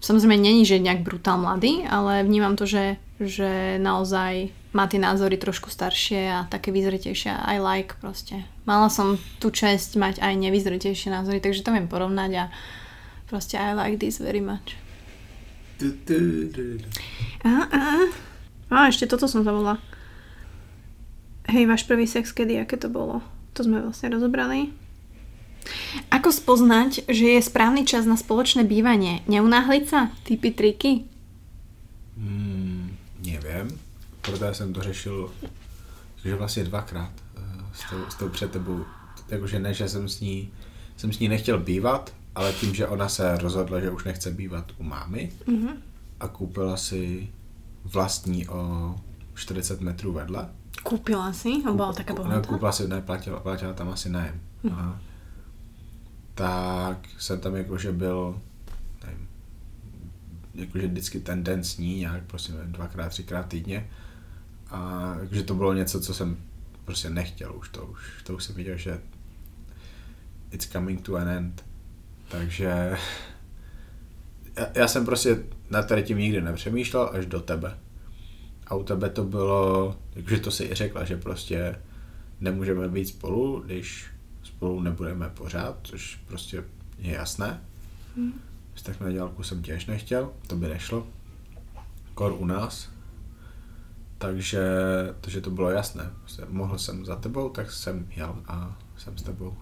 [0.00, 5.40] Samozrejme, není, že nejak brutál mladý, ale vnímam to, že, že naozaj má tie názory
[5.40, 7.32] trošku staršie a také vyzretejšie.
[7.32, 8.44] I like proste.
[8.68, 12.44] Mala som tú čest mať aj nevyzretejšie názory, takže to viem porovnať a
[13.24, 14.76] proste I like this very much.
[17.44, 17.82] A, a,
[18.68, 19.80] a ešte toto som zavolala.
[21.48, 23.24] Hej, váš prvý sex kedy, aké to bolo?
[23.56, 24.72] To sme vlastne rozobrali.
[26.10, 29.22] Ako spoznať, že je správny čas na spoločné bývanie?
[29.26, 30.10] Neunáhliť sa?
[30.24, 30.92] Typy, triky?
[32.16, 33.70] Hmm, nevím.
[34.20, 35.30] Proto jsem to řešil
[36.26, 37.42] že vlastně dvakrát uh,
[37.72, 38.84] s tou, s tou před tebou.
[39.26, 40.50] Takže ne, že jsem s ní,
[40.96, 44.72] jsem s ní nechtěl bývat, ale tím, že ona se rozhodla, že už nechce bývat
[44.78, 45.76] u mámy mm-hmm.
[46.20, 47.28] a koupila si
[47.84, 48.94] vlastní o
[49.34, 50.48] 40 metrů vedle.
[50.82, 51.48] Koupila si?
[51.48, 52.36] On byla taká bohatá?
[52.36, 54.40] Ne, koupila si, ne, platila, platila tam asi nájem.
[54.62, 54.72] Mm.
[54.72, 55.00] A
[56.36, 58.40] tak jsem tam jakože byl,
[59.04, 59.28] nevím,
[60.54, 63.90] jakože vždycky tendencní, nějak prostě nevím, dvakrát, třikrát týdně.
[64.70, 66.36] A jakože to bylo něco, co jsem
[66.84, 69.00] prostě nechtěl už to, už to už jsem viděl, že
[70.50, 71.64] it's coming to an end.
[72.28, 72.64] Takže
[74.56, 77.78] já, já jsem prostě na tady tím nikdy nepřemýšlel až do tebe.
[78.66, 81.80] A u tebe to bylo, jakože to si i řekla, že prostě
[82.40, 84.15] nemůžeme být spolu, když
[84.46, 86.64] spolu nebudeme pořád, což prostě
[86.98, 87.60] je jasné.
[88.16, 88.32] Hmm.
[88.82, 91.06] Tak na dělku jsem těž nechtěl, to by nešlo.
[92.14, 92.88] Kor u nás.
[94.18, 94.64] Takže,
[95.20, 96.10] takže to bylo jasné.
[96.48, 99.56] Mohl jsem za tebou, tak jsem jel a jsem s tebou.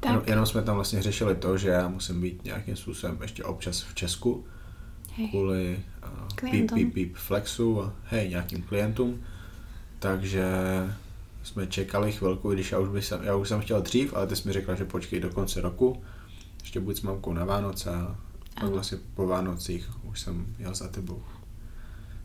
[0.00, 0.10] Tak.
[0.10, 3.82] Jenom, jenom jsme tam vlastně řešili to, že já musím být nějakým způsobem ještě občas
[3.82, 4.46] v Česku
[5.16, 5.28] hej.
[5.28, 9.22] kvůli uh, píp, píp, píp flexu a hej, nějakým klientům.
[9.98, 10.44] Takže
[11.42, 14.48] jsme čekali chvilku, když já už, bych, já už jsem chtěl dřív, ale ty jsi
[14.48, 16.02] mi řekla, že počkej do konce roku,
[16.60, 18.16] ještě buď s mamkou na Vánoce a
[18.60, 21.22] pak vlastně po Vánocích už jsem jel za tebou.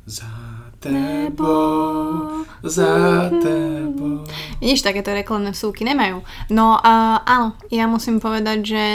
[0.05, 0.31] Za
[0.79, 2.87] tebou, za
[3.29, 4.23] tebou.
[4.61, 6.23] Vidíš, takéto reklamné vsúky nemajú.
[6.47, 8.85] No a áno, ja musím povedať, že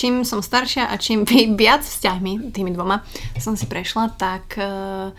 [0.00, 1.28] čím som staršia a čím
[1.60, 3.04] viac vzťahmi, tými dvoma,
[3.36, 5.12] som si prešla, tak uh,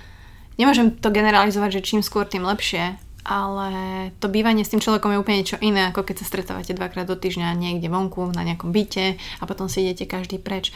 [0.57, 5.21] nemôžem to generalizovať, že čím skôr, tým lepšie ale to bývanie s tým človekom je
[5.21, 9.17] úplne niečo iné, ako keď sa stretávate dvakrát do týždňa niekde vonku, na nejakom byte
[9.17, 10.73] a potom si idete každý preč.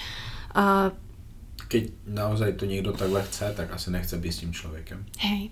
[0.54, 0.94] Uh,
[1.66, 5.00] keď naozaj to niekto takhle chce, tak asi nechce byť s tým človekom.
[5.26, 5.50] Hej.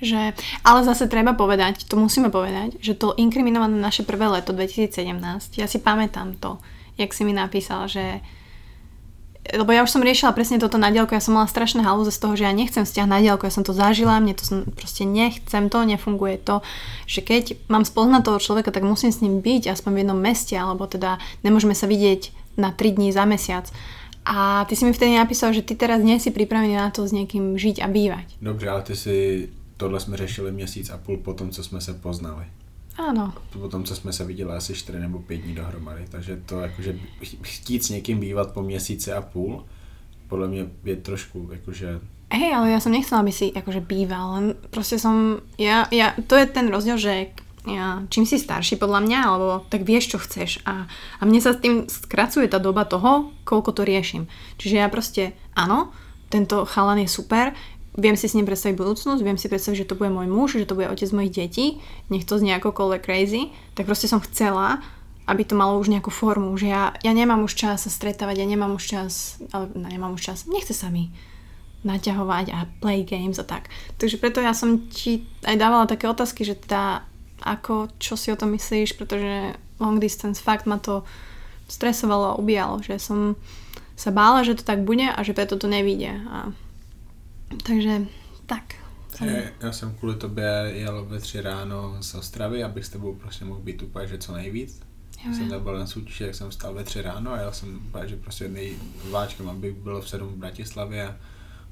[0.00, 0.32] Že,
[0.64, 5.68] ale zase treba povedať, to musíme povedať, že to inkriminované naše prvé leto 2017, ja
[5.68, 6.56] si pamätám to,
[6.96, 8.24] jak si mi napísal, že
[9.54, 12.20] lebo ja už som riešila presne toto na diálku, ja som mala strašné halúze z
[12.22, 14.44] toho, že ja nechcem vzťah na diálku, ja som to zažila, mne to
[14.74, 16.62] proste nechcem to, nefunguje to,
[17.06, 20.54] že keď mám spoznať toho človeka, tak musím s ním byť aspoň v jednom meste,
[20.54, 23.66] alebo teda nemôžeme sa vidieť na 3 dní za mesiac.
[24.24, 27.12] A ty si mi vtedy napísal, že ty teraz nie si pripravený na to s
[27.12, 28.36] niekým žiť a bývať.
[28.42, 31.94] Dobře, ale ty si, tohle jsme řešili měsíc a půl po tom, co jsme se
[31.94, 32.44] poznali.
[33.00, 33.32] Áno.
[33.52, 36.04] Po tom, co jsme se viděli asi 4 nebo 5 dní dohromady.
[36.10, 36.98] Takže to jakože
[37.42, 39.64] chtít s někým bývat po měsíci a půl,
[40.28, 44.46] podle mě je trošku jakože Hej, ale ja som nechcela, aby si akože býval, len
[44.70, 47.34] proste som, ja, ja, to je ten rozdiel, že
[47.66, 50.86] ja, čím si starší podľa mňa, alebo tak vieš, čo chceš a,
[51.18, 54.30] a mne sa s tým skracuje tá doba toho, koľko to riešim.
[54.62, 55.90] Čiže ja proste, áno,
[56.30, 57.50] tento chalan je super,
[57.98, 60.68] viem si s ním predstaviť budúcnosť, viem si predstaviť, že to bude môj muž, že
[60.68, 61.66] to bude otec mojich detí,
[62.12, 64.78] nech to znie akokoľvek crazy, tak proste som chcela,
[65.26, 68.46] aby to malo už nejakú formu, že ja, ja nemám už čas sa stretávať, ja
[68.46, 69.12] nemám už čas,
[69.50, 71.10] ale nemám už čas, nechce sa mi
[71.80, 73.72] naťahovať a play games a tak.
[73.96, 77.08] Takže preto ja som ti aj dávala také otázky, že teda
[77.40, 81.08] ako, čo si o tom myslíš, pretože long distance fakt ma to
[81.72, 83.38] stresovalo a ubíjalo, že som
[83.96, 86.20] sa bála, že to tak bude a že preto to nevíde.
[86.28, 86.52] A
[87.66, 88.06] takže
[88.46, 88.74] tak.
[89.24, 93.44] Je, já jsem kvůli tobě jel ve tři ráno z Ostravy, abych s tebou prostě
[93.44, 94.80] mohl být úplně, že co nejvíc.
[95.26, 97.76] Jo, jsem tam byl na soutěži, jak jsem vstal ve tři ráno a jel jsem
[97.76, 101.16] úplně, že prostě nejváčkem, aby bylo v sedm v Bratislavě a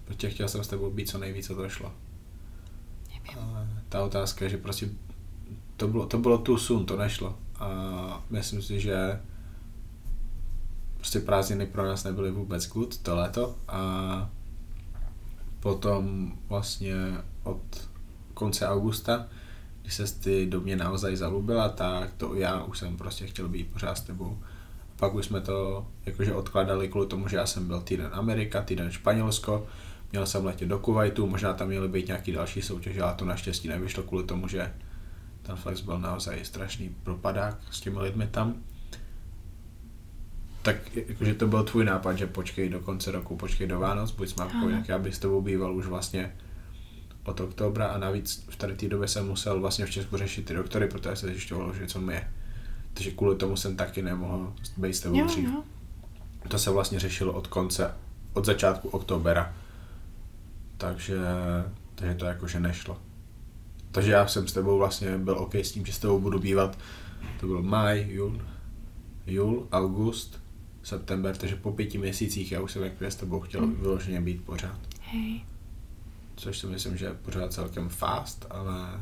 [0.04, 1.92] prostě chtěl jsem s tebou být co nejvíc, co to šlo.
[3.40, 4.88] A ta otázka je, že prostě
[5.76, 7.38] to bylo, to bylo tu sun, to nešlo.
[7.58, 9.20] A myslím si, že
[10.96, 14.30] prostě prázdniny pro nás nebyly vůbec good to léto a
[15.60, 16.94] potom vlastně
[17.42, 17.88] od
[18.34, 19.26] konce augusta,
[19.82, 23.72] když se ty do mě naozaj zalubila, tak to já už jsem prostě chtěl být
[23.72, 24.38] pořád s tebou.
[24.96, 28.90] Pak už jsme to jakože odkladali kvůli tomu, že já jsem byl týden Amerika, týden
[28.90, 29.66] Španělsko,
[30.12, 33.68] měl jsem letět do Kuwaitu, možná tam měly být nějaký další soutěže, ale to naštěstí
[33.68, 34.74] nevyšlo kvůli tomu, že
[35.42, 38.54] ten Flex byl naozaj strašný propadák s těmi lidmi tam.
[40.68, 44.28] Tak jakože to byl tvůj nápad, že počkej do konce roku, počkej do Vánoc, buď
[44.28, 46.36] s mamkou, jak já bych s tebou býval už vlastně
[47.24, 50.54] od oktobra a navíc v tady té době jsem musel vlastně v Česku řešit ty
[50.54, 52.30] doktory, protože se zjišťovalo, že co mi je.
[52.94, 55.44] Takže kvůli tomu jsem taky nemohl být s tebou Jo, dřív.
[55.48, 55.62] jo.
[56.48, 57.94] To se vlastně řešilo od konce,
[58.32, 59.54] od začátku oktobera.
[60.76, 61.18] Takže,
[61.94, 62.98] takže to jakože nešlo.
[63.92, 66.78] Takže já jsem s tebou vlastně byl OK s tím, že s tebou budu bývat.
[67.40, 68.42] To byl maj, jun,
[69.26, 70.47] jul, august,
[70.88, 74.78] september, takže po pěti měsících já už jsem jako s tebou chtěl vyloženě být pořád.
[75.00, 75.40] Hej.
[76.36, 79.00] Což si myslím, že je pořád celkem fast, ale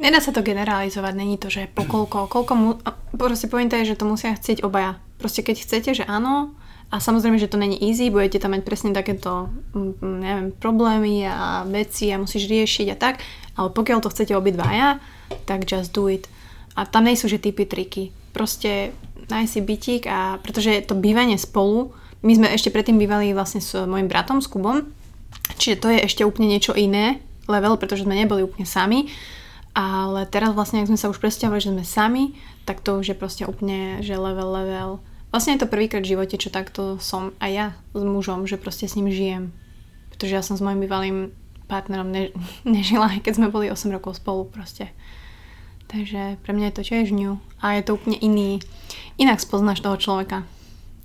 [0.00, 2.80] Nedá sa to generalizovať, není to, že po koľko, mu...
[3.12, 4.96] Proste pointa je, že to musia chcieť obaja.
[5.20, 6.56] Proste keď chcete, že áno,
[6.88, 11.28] a samozrejme, že to není easy, budete tam mať presne takéto, mm, mm, neviem, problémy
[11.28, 13.20] a veci a musíš riešiť a tak,
[13.60, 14.98] ale pokiaľ to chcete obidvaja,
[15.44, 16.26] tak just do it.
[16.74, 18.10] A tam nejsú, že typy, triky.
[18.32, 18.96] Proste
[19.30, 23.72] nájsť si bytík a pretože to bývanie spolu, my sme ešte predtým bývali vlastne s
[23.74, 24.84] mojim bratom, s Kubom,
[25.56, 29.10] čiže to je ešte úplne niečo iné, level, pretože sme neboli úplne sami,
[29.74, 32.24] ale teraz vlastne, ak sme sa už presťahovali, že sme sami,
[32.66, 34.90] tak to už je proste úplne, že level, level.
[35.30, 38.90] Vlastne je to prvýkrát v živote, čo takto som aj ja s mužom, že proste
[38.90, 39.54] s ním žijem.
[40.10, 41.30] Pretože ja som s mojim bývalým
[41.70, 42.34] partnerom ne-
[42.66, 44.90] nežila, aj keď sme boli 8 rokov spolu proste.
[45.90, 47.38] Takže pre mňa je to tiež new.
[47.62, 48.62] A je to úplne iný,
[49.20, 50.48] inak spoznáš toho človeka.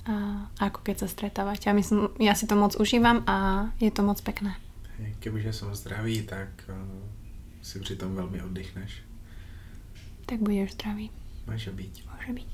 [0.07, 1.67] A, ako keď sa stretávate.
[1.67, 4.55] Ja, myslím, ja si to moc užívam a je to moc pekné.
[5.19, 6.75] kebyže jsem zdravý, tak uh,
[7.61, 9.03] si přitom velmi oddychneš.
[10.25, 11.11] Tak budeš zdravý.
[11.47, 11.93] Může být.
[12.09, 12.47] Môže byť.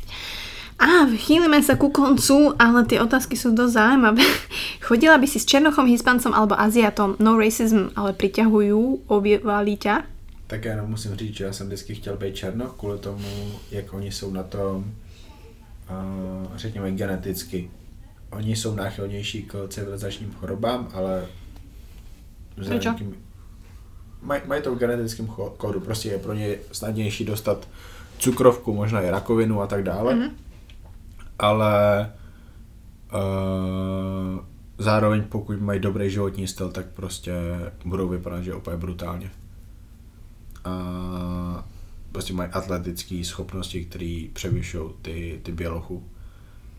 [0.81, 4.25] A chýlime sa ku koncu, ale tie otázky sú dosť zaujímavé.
[4.87, 10.09] Chodila by si s Černochom, Hispancom alebo Aziatom, no racism, ale priťahujú, objevali ťa?
[10.47, 14.11] Tak já musím říct, že já jsem vždycky chtěl být černoch kvůli tomu, jak oni
[14.11, 14.91] jsou na tom,
[16.55, 17.71] řekněme, geneticky.
[18.31, 21.25] Oni jsou náchylnější k civilizačním chorobám, ale
[22.55, 22.95] Prečo?
[24.21, 25.27] maj, mají to v genetickém
[25.57, 27.67] kódu, prostě je pro ně snadnější dostat
[28.17, 30.15] cukrovku, možná i rakovinu a tak dále.
[30.15, 30.23] Mhm.
[30.23, 30.31] Mm-hmm.
[31.39, 32.11] Ale
[33.13, 34.39] uh,
[34.77, 37.33] zároveň pokud mají dobrý životní styl, tak prostě
[37.85, 39.31] budou vypadat, že úplně brutálně.
[40.65, 41.63] A
[42.11, 46.03] prostě mají atletické schopnosti, které převyšují ty, ty bělochů.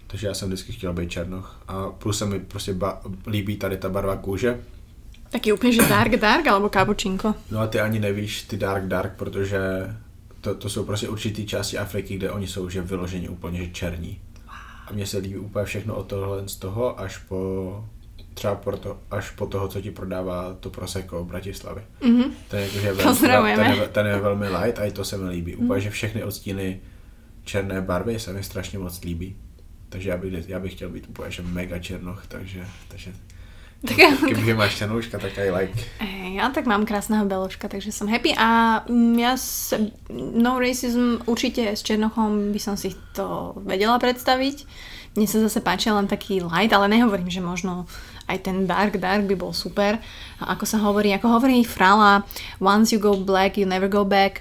[0.06, 1.62] Takže já jsem vždycky chtěl být černoch.
[1.68, 4.60] A plus se mi prostě ba- líbí tady ta barva kůže.
[5.30, 7.34] Taký úplne, že dark dark alebo kapučinko?
[7.50, 9.58] No a ty ani nevíš ty dark dark, protože
[10.40, 14.20] to, to jsou prostě určitý části Afriky, kde oni jsou že vyloženi úplně že černí.
[14.86, 17.84] A mně se líbí úplně všechno od tohle z toho až po
[18.34, 21.84] třeba proto, až po toho, co ti prodává to Prosecco v Bratislavě.
[22.00, 22.24] Mhm.
[22.48, 22.94] Ten je,
[23.56, 25.56] ten, je, ten je velmi light a i to se mi líbí.
[25.56, 26.80] Úplně, že všechny odstíny
[27.44, 29.36] černé barvy se mi strašně moc líbí.
[29.88, 33.12] Takže já bych, já bych chtěl být úplně že mega černoch, takže, takže
[33.82, 35.74] Tak, Kebyže máš černouška, tak aj like.
[35.98, 39.74] Ej, ja tak mám krásneho beložka, takže som happy a mm, ja s,
[40.14, 44.56] no racism určite s Černochom by som si to vedela predstaviť.
[45.12, 47.84] Mne sa zase páči len taký light, ale nehovorím, že možno
[48.28, 50.00] aj ten dark dark by bol super.
[50.40, 52.24] A ako sa hovorí, ako hovorí Frala,
[52.60, 54.40] once you go black, you never go back.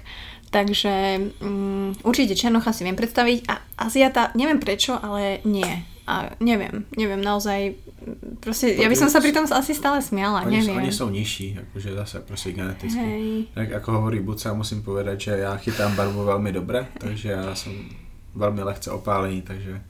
[0.52, 3.54] Takže um, určite Černocha si viem predstaviť a
[3.88, 5.64] Aziata, neviem prečo, ale nie.
[6.04, 10.42] A neviem, neviem, naozaj, mm, proste, ja by som sa pri tom asi stále smiala,
[10.44, 10.76] Oni, neviem.
[10.76, 12.98] oni jsou nižší, jakože zase prostě geneticky.
[12.98, 13.44] Hej.
[13.54, 17.72] Tak jako hovorí Buca, musím povedať, že já chytám barvu velmi dobré, takže já jsem
[18.34, 19.80] velmi lehce opálený, takže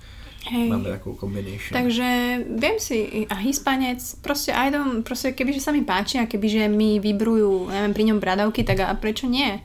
[0.50, 0.68] Hej.
[0.68, 1.70] máme takovou combination.
[1.72, 6.66] Takže viem si, a Hispanec, proste aj dom, proste kebyže sa mi páči a kebyže
[6.66, 9.62] mi vybrujú, neviem, pri ňom bradavky, tak a prečo nie?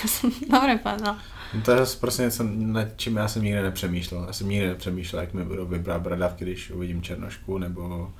[0.00, 1.18] to som dobre povedala.
[1.54, 4.24] No to je prostě něco, nad čím já jsem nikdy nepřemýšlel.
[4.26, 8.12] Já jsem nikdy nepřemýšlel, jak mi budou vybrat bradavky, když uvidím černošku nebo,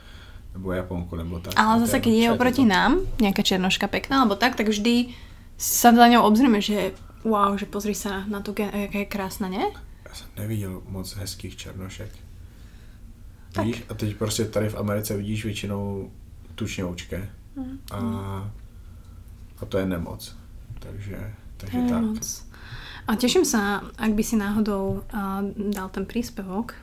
[0.52, 1.52] nebo japonku nebo tak.
[1.56, 2.34] Ale zase, keď je čo to?
[2.34, 5.10] oproti nám nejaká černoška pekná, alebo tak, tak vždy
[5.58, 6.94] sa za ňou obzrieme, že
[7.26, 9.66] wow, že pozri sa na to, jaká je krásna, ne?
[10.14, 12.10] Já jsem neviděl moc hezkých černošek.
[13.58, 13.82] Vidíš?
[13.88, 16.10] A teď prostě tady v Americe vidíš většinou
[16.54, 17.28] tučňoučké.
[17.56, 17.78] Mhm.
[17.90, 17.98] A,
[19.58, 20.36] a to je nemoc.
[20.78, 22.02] Takže, takže To je tak.
[22.02, 22.46] moc.
[23.08, 25.44] A teším sa, ak by si náhodou uh,
[25.74, 26.78] dal ten príspevok.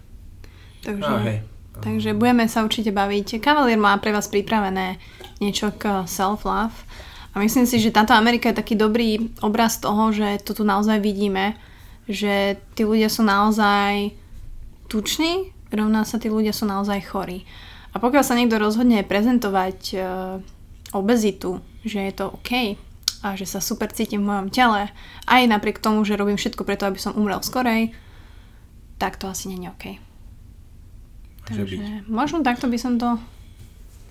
[0.84, 1.06] Takže...
[1.08, 1.42] A hej.
[1.80, 3.40] Takže budeme sa určite baviť.
[3.40, 5.00] Kavalier má pre vás pripravené
[5.40, 6.76] niečo k self-love
[7.32, 11.00] A myslím si, že táto Amerika je taký dobrý obraz toho, že to tu naozaj
[11.00, 11.56] vidíme,
[12.10, 14.16] že tí ľudia sú naozaj
[14.88, 17.48] tuční, rovná sa tí ľudia sú naozaj chorí.
[17.92, 19.98] A pokiaľ sa niekto rozhodne prezentovať e,
[20.96, 22.80] obezitu, že je to OK
[23.22, 24.90] a že sa super cítim v mojom tele,
[25.28, 27.92] aj napriek tomu, že robím všetko preto, aby som umrel skorej,
[28.98, 29.86] tak to asi nie je OK.
[31.52, 33.20] Takže možno takto by som to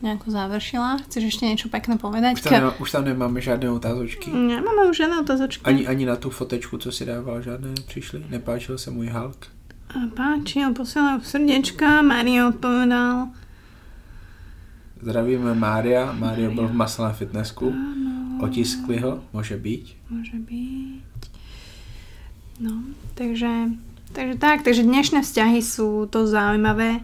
[0.01, 1.05] nejako završila.
[1.09, 2.41] Chceš ešte niečo pekné povedať?
[2.41, 4.33] Už tam, nemá, už tam nemáme žiadne otázočky.
[4.33, 5.63] Nemáme už žiadne otázočky.
[5.65, 8.33] Ani, ani na tú fotečku, co si dával, žiadne nepřišli?
[8.33, 9.53] Nepáčil sa môj Hulk?
[9.91, 13.35] Páčil, posielal srdiečka, Mario odpovedal.
[15.03, 16.13] Zdravíme Mária.
[16.13, 17.73] Mário byl v maslém fitnessku.
[17.73, 18.45] Ano.
[18.45, 19.85] Otiskli ho, môže byť.
[20.09, 21.01] Môže byť.
[22.61, 22.85] No,
[23.17, 23.73] takže,
[24.13, 27.01] takže tak, takže dnešné vzťahy sú to zaujímavé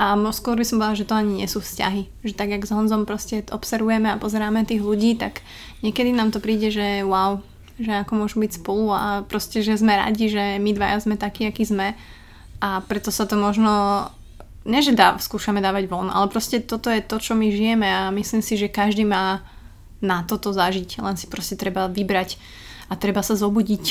[0.00, 2.08] a skôr by som povedala, že to ani nie sú vzťahy.
[2.24, 5.44] Že tak, jak s Honzom proste observujeme a pozeráme tých ľudí, tak
[5.84, 7.44] niekedy nám to príde, že wow,
[7.76, 11.44] že ako môžu byť spolu a proste, že sme radi, že my dvaja sme takí,
[11.44, 11.92] akí sme
[12.64, 14.08] a preto sa to možno
[14.64, 18.08] ne, že dá, skúšame dávať von, ale proste toto je to, čo my žijeme a
[18.08, 19.44] myslím si, že každý má
[20.00, 22.40] na toto zažiť, len si proste treba vybrať
[22.88, 23.84] a treba sa zobudiť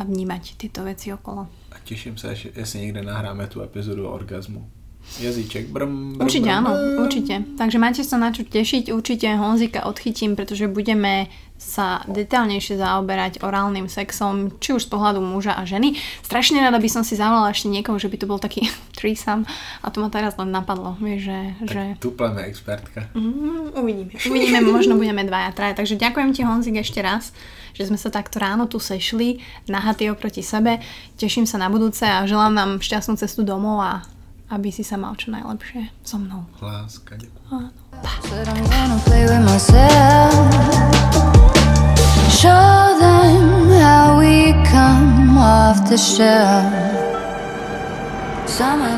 [0.00, 1.44] a vnímať tieto veci okolo.
[1.72, 4.77] A teším sa, že si niekde nahráme tú epizódu o orgazmu.
[5.16, 5.72] Jazyček.
[5.72, 6.70] Brum, brum, určite brum, áno,
[7.02, 7.34] určite.
[7.56, 8.92] Takže máte sa na čo tešiť.
[8.92, 15.58] Určite Honzika odchytím, pretože budeme sa detálnejšie zaoberať orálnym sexom, či už z pohľadu muža
[15.58, 15.98] a ženy.
[16.22, 19.42] Strašne rada by som si zavolala ešte niekoho, že by to bol taký threesome
[19.82, 20.94] a to ma teraz len napadlo.
[21.02, 21.82] Vieš, že, tak že...
[21.98, 23.10] tupleme expertka.
[23.18, 24.12] Mm, uvidíme.
[24.14, 25.74] Uvidíme, možno budeme dvaja, traja.
[25.74, 27.34] Takže ďakujem ti Honzik ešte raz,
[27.74, 30.78] že sme sa takto ráno tu sešli, nahatí oproti sebe.
[31.18, 34.06] Teším sa na budúce a želám nám šťastnú cestu domov a
[34.48, 36.44] aby si sa mal čo najlepšie so mnou.
[36.60, 37.20] Láska.
[37.52, 37.70] Áno.
[42.38, 46.70] Show them how we come off the shelf.
[48.46, 48.96] Summer